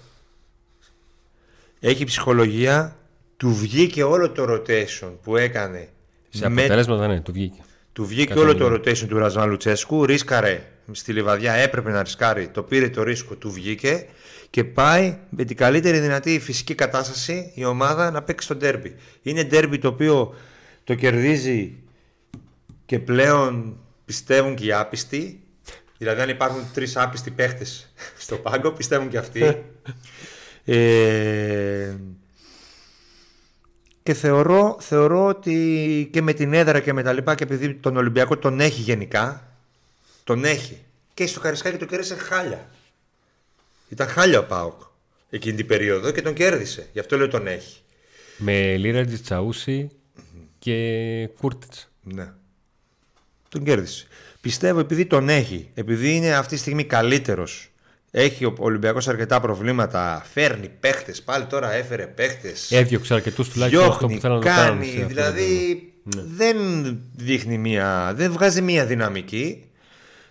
[1.81, 2.97] Έχει ψυχολογία.
[3.37, 5.89] Του βγήκε όλο το rotation που έκανε.
[6.29, 7.61] Σε αποτέλεσμα, ναι, του βγήκε.
[7.93, 10.05] Του βγήκε όλο το rotation του Ρασβάν Λουτσέσκου.
[10.05, 12.49] Ρίσκαρε στη λιβαδιά, έπρεπε να ρισκάρει.
[12.49, 14.07] Το πήρε το ρίσκο, του βγήκε
[14.51, 18.95] και πάει με την καλύτερη δυνατή φυσική κατάσταση η ομάδα να παίξει στο ντέρμπι.
[19.23, 20.35] Είναι ντέρμπι το οποίο
[20.85, 21.77] το κερδίζει
[22.87, 25.41] και πλέον πιστεύουν και οι άπιστοι.
[25.99, 29.65] Δηλαδή, αν υπάρχουν τρεις άπιστοι παίχτες στο πάγκο, πιστεύουν και αυτοί.
[30.65, 31.95] ε,
[34.03, 37.97] και θεωρώ, θεωρώ ότι και με την έδρα και με τα λοιπά και επειδή τον
[37.97, 39.57] Ολυμπιακό τον έχει γενικά,
[40.25, 40.79] τον έχει.
[41.15, 42.71] Και στο Καρισκάκι το κέρδισε χάλια.
[43.89, 44.81] Ήταν χάλια ο Πάοκ
[45.31, 46.89] εκείνη την περίοδο και τον κέρδισε.
[46.93, 47.81] Γι' αυτό λέω τον έχει.
[48.37, 49.91] Με Λίρατζη Τσαούση
[50.59, 51.91] και Κούρτιτς.
[52.03, 52.33] Ναι.
[53.49, 54.07] Τον κέρδισε.
[54.41, 57.71] Πιστεύω επειδή τον έχει, επειδή είναι αυτή τη στιγμή καλύτερος
[58.19, 60.27] έχει ο Ολυμπιακός αρκετά προβλήματα.
[60.33, 61.23] Φέρνει παίχτες.
[61.23, 62.71] Πάλι τώρα έφερε παίχτες.
[62.71, 65.05] Έδιωξε αρκετούς τουλάχιστον αυτό που θέλω να κάνει, το κάνει.
[65.05, 66.23] Δηλαδή ναι.
[66.27, 66.57] δεν
[67.17, 68.13] δείχνει μία.
[68.17, 69.71] Δεν βγάζει μία δυναμική.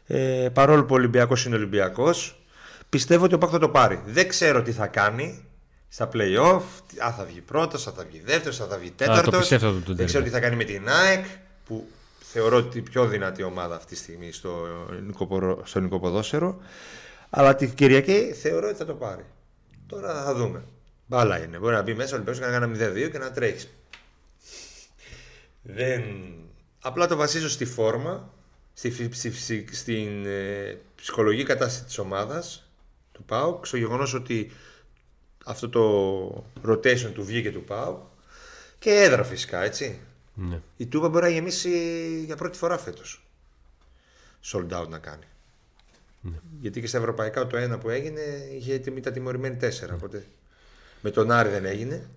[0.07, 2.43] Ε, παρόλο που ο Ολυμπιακός είναι Ολυμπιακός.
[2.89, 4.01] Πιστεύω ότι ο Πάκ θα το πάρει.
[4.05, 5.43] Δεν ξέρω τι θα κάνει
[5.87, 6.61] στα playoff.
[6.99, 9.49] Αν θα βγει πρώτος, αν θα βγει δεύτερος, αν θα βγει τέταρτος.
[9.85, 11.25] Δεν ξέρω τι θα κάνει με την ΑΕΚ
[11.65, 11.87] που
[12.35, 14.67] θεωρώ ότι είναι η πιο δυνατή ομάδα αυτή τη στιγμή στο
[15.73, 16.61] ελληνικό ποδόσφαιρο.
[17.29, 19.25] Αλλά την Κυριακή θεωρώ ότι θα το πάρει.
[19.87, 20.63] Τώρα θα δούμε.
[21.05, 21.57] Μπάλα είναι.
[21.57, 23.67] Μπορεί να μπει μέσα ο Ολυμπιακός και να κάνει 0-2 και να τρέχει.
[25.61, 26.03] Δεν...
[26.81, 28.33] Απλά το βασίζω στη φόρμα,
[28.73, 32.69] στη, στη, στην ε, ψυχολογική κατάσταση της ομάδας
[33.11, 34.51] του ΠΑΟΚ, στο γεγονός ότι
[35.45, 37.99] αυτό το rotation του βγήκε του ΠΑΟΚ
[38.79, 39.99] και έδρα φυσικά, έτσι.
[40.35, 40.61] Ναι.
[40.77, 41.69] Η Τούμπα μπορεί να γεμίσει
[42.25, 43.25] για πρώτη φορά φέτος.
[44.43, 45.23] Sold out να κάνει.
[46.21, 46.39] Ναι.
[46.59, 48.21] Γιατί και στα ευρωπαϊκά το ένα που έγινε
[48.57, 49.91] είχε τα τιμωρημένη τέσσερα.
[49.91, 49.97] Ναι.
[49.97, 50.25] Οπότε
[51.01, 52.09] με τον Άρη δεν έγινε.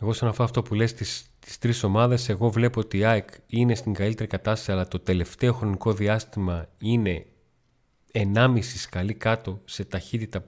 [0.00, 3.28] Εγώ σαν αυτό, αυτό που λες τις, τις τρεις ομάδες εγώ βλέπω ότι η ΑΕΚ
[3.46, 7.26] είναι στην καλύτερη κατάσταση αλλά το τελευταίο χρονικό διάστημα είναι
[8.12, 10.44] 1,5 σκαλί κάτω σε ταχύτητα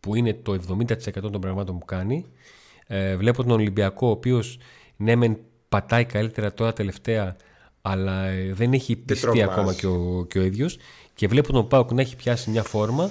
[0.00, 2.26] που είναι το 70% των πραγμάτων που κάνει.
[2.86, 4.58] Ε, βλέπω τον Ολυμπιακό ο οποίος
[4.96, 5.38] ναι μεν
[5.68, 7.36] πατάει καλύτερα τώρα τελευταία
[7.82, 10.78] αλλά ε, δεν έχει πιστεί ακόμα και ο, και ο ίδιος
[11.14, 13.10] και βλέπω τον Πάουκ να έχει πιάσει μια φόρμα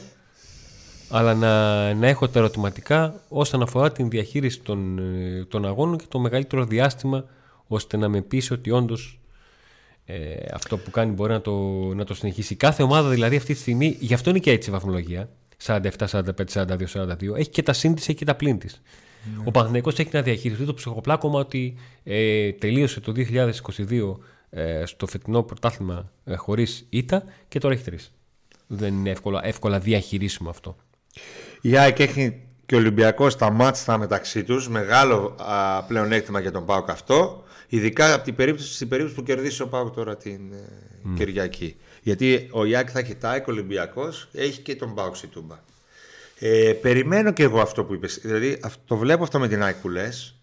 [1.09, 6.05] αλλά να, να έχω τα ερωτηματικά όσον αφορά την διαχείριση των, ε, των αγώνων και
[6.07, 7.25] το μεγαλύτερο διάστημα
[7.67, 9.19] ώστε να με πείσει ότι όντως
[10.05, 11.53] ε, αυτό που κάνει μπορεί να το,
[11.93, 12.55] να το συνεχίσει.
[12.55, 15.29] Κάθε ομάδα δηλαδή αυτή τη στιγμή, γι' αυτό είναι και έτσι η βαθμολογία,
[15.65, 15.79] 47,
[16.09, 16.21] 45,
[16.53, 18.67] 42, 42, έχει και τα συν έχει και τα πλήν τη.
[19.37, 19.43] Ναι.
[19.45, 24.17] Ο Παναθηναϊκός έχει να διαχειριστεί το ψυχοπλάκωμα ότι ε, τελείωσε το 2022
[24.49, 28.11] ε, στο φετινό πρωτάθλημα ε, χωρίς ήττα και τώρα έχει τρεις.
[28.67, 30.75] Δεν είναι εύκολα, εύκολα διαχειρίσιμο αυτό.
[31.61, 34.69] Η ΑΕΚ έχει και ο Ολυμπιακός τα μάτια μεταξύ τους.
[34.69, 37.43] Μεγάλο α, πλέον έκτημα για τον Πάοκ αυτό.
[37.67, 41.13] Ειδικά από την περίπτωση, στην περίπτωση που κερδίσει ο Πάοκ τώρα την mm.
[41.15, 41.75] Κυριακή.
[42.01, 45.55] Γιατί ο Ιάκ θα έχει τα ο Ολυμπιακός, έχει και τον Πάοκ στη Τούμπα.
[46.39, 48.19] Ε, περιμένω και εγώ αυτό που είπες.
[48.21, 50.35] Δηλαδή το βλέπω αυτό με την ΑΕΚ που λες,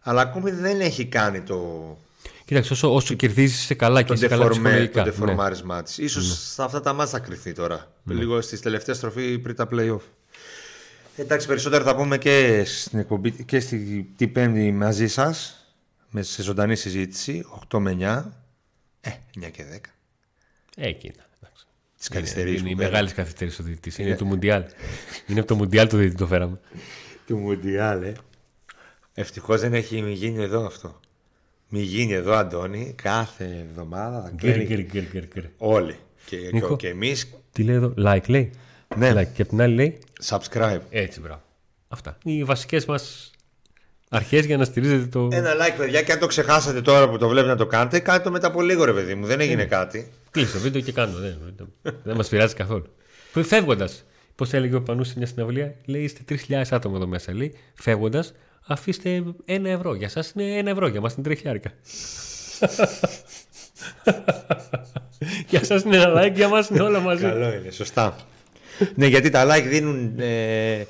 [0.00, 1.96] αλλά ακόμη δεν έχει κάνει το,
[2.44, 5.04] Κοίταξε, όσο, όσο κερδίζεις σε καλά και σε καλά ψυχολογικά.
[5.04, 5.82] Το δεφορμάρισμά ναι.
[5.82, 6.12] της.
[6.12, 6.64] σω ναι.
[6.64, 7.92] αυτά τα μάτια θα κρυφθεί τώρα.
[8.02, 8.14] Ναι.
[8.14, 10.00] Λίγο στη τελευταία στροφή πριν τα playoff.
[11.16, 15.58] Εντάξει, περισσότερο θα πούμε και στην εκπομπή και στην Πέμπτη μαζί σας.
[16.10, 18.24] Με σε ζωντανή συζήτηση 8 με 9.
[19.00, 19.78] Ε, 9 και 10.
[20.76, 21.26] Ε, εκείνα.
[22.04, 22.58] Τις καθυστερήσει.
[22.58, 24.02] Είναι, είναι η μεγάλη καθυστερήσει ο διαιτητή.
[24.02, 24.64] Είναι του Μουντιάλ.
[25.26, 26.60] είναι από το Μουντιάλ το διαιτητή το φέραμε.
[27.26, 28.12] του Μουντιάλ, ε.
[29.14, 31.00] Ευτυχώς δεν έχει γίνει εδώ αυτό.
[31.68, 34.32] Μη γίνει εδώ, Αντώνη, κάθε εβδομάδα.
[34.34, 35.42] Γκρ, γκρ, γκρ, γκρ.
[35.56, 35.96] Όλοι.
[36.26, 36.76] Και, Νίκο.
[36.76, 38.50] και, και εμείς Τι λέει εδώ, like λέει;
[38.96, 39.12] Ναι.
[39.12, 39.26] Like.
[39.34, 40.80] Και απ' την άλλη λέει, subscribe.
[40.90, 41.42] έτσι μπράβο.
[41.88, 42.18] Αυτά.
[42.24, 43.30] Οι βασικές μας
[44.08, 45.28] αρχές για να στηρίζετε το.
[45.32, 48.22] Ένα like, παιδιά, και αν το ξεχάσατε τώρα που το βλέπετε να το κάνετε, κάντε
[48.22, 49.26] το μετά από λίγο, ρε παιδί μου.
[49.26, 50.10] Δεν έγινε κάτι.
[50.34, 51.18] Κλείσε το βίντεο και κάνω.
[51.18, 51.36] Δεν,
[52.02, 52.86] δεν μας πειράζει καθόλου.
[53.32, 54.04] Φεύγοντας,
[54.34, 57.34] πώς έλεγε ο Πανούς σε μια συναυλία, λέει είστε 3.000 άτομα εδώ μέσα.
[57.34, 58.34] Λέει φεύγοντας,
[58.66, 59.94] αφήστε ένα ευρώ.
[59.94, 61.56] Για εσά είναι ένα ευρώ, για μας είναι 3.000.
[65.50, 67.22] για εσά είναι ένα like, για μας είναι όλα μαζί.
[67.22, 68.16] Καλό είναι, σωστά.
[68.94, 70.86] ναι, γιατί τα like δίνουν ε,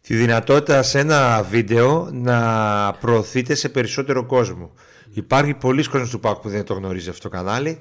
[0.00, 4.72] τη δυνατότητα σε ένα βίντεο να προωθείτε σε περισσότερο κόσμο.
[5.12, 7.78] Υπάρχει πολλοί κόσμος του ΠΑΚ που δεν το γνωρίζει αυτό το κανάλι.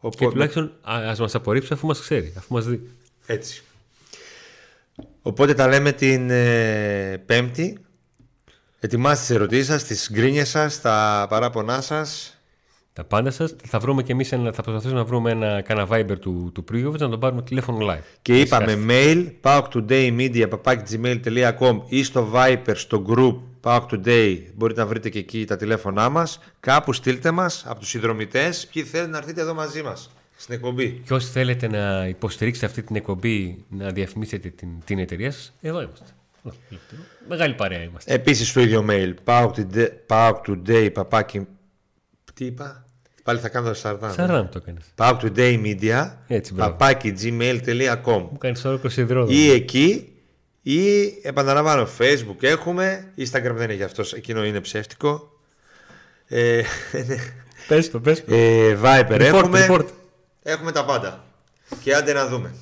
[0.00, 2.90] Και Οπότε, τουλάχιστον α μας απορρίψει αφού μας ξέρει, αφού μας δει.
[3.26, 3.62] έτσι.
[5.22, 7.78] Οπότε τα λέμε την ε, Πέμπτη.
[8.80, 12.32] Ετοιμάστε τις ερωτήσεις σας, τις γκρίνιες σας, τα παράπονά σας.
[12.92, 13.54] Τα πάντα σας.
[13.66, 17.08] Θα βρούμε κι εμείς θα προσπαθήσουμε να βρούμε ένα κάνα Viber του, του Πρίγιοβιτ να
[17.08, 18.02] τον πάρουμε τηλέφωνο live.
[18.22, 23.38] Και είπαμε mail powertodaymedia.gmail.com ή στο Viper, στο group
[23.68, 24.38] Power Today.
[24.54, 26.40] Μπορείτε να βρείτε και εκεί τα τηλέφωνά μας.
[26.60, 31.02] Κάπου στείλτε μας από τους συνδρομητές ποιοι θέλουν να έρθετε εδώ μαζί μας στην εκπομπή.
[31.06, 35.80] Και όσοι θέλετε να υποστηρίξετε αυτή την εκπομπή, να διαφημίσετε την, την εταιρεία σας, εδώ
[35.80, 36.04] είμαστε.
[37.28, 38.14] Μεγάλη παρέα είμαστε.
[38.14, 41.46] Επίσης στο ίδιο mail powertoday, powertoday παπάκι...
[42.34, 42.84] Τι είπα;
[43.22, 44.12] Πάλι θα κάνω σαρδά.
[44.12, 44.78] Σαρδάμ το έκανε.
[44.96, 46.70] Powertodaymedia Έτσι, μπράβο.
[46.70, 49.32] παπάκι gmail.com Μου κάνεις όρκο υδρόδο.
[49.32, 50.12] ή εκεί
[50.72, 55.32] ή επαναλαμβάνω facebook έχουμε Instagram δεν έχει αυτός εκείνο είναι ψεύτικο.
[56.26, 56.62] Ε,
[57.68, 58.34] Πες το, πες το.
[58.34, 59.66] ε, Viber Report, έχουμε.
[59.70, 59.84] report.
[60.42, 61.24] έχουμε τα πάντα.
[61.82, 62.54] Και άντε να δούμε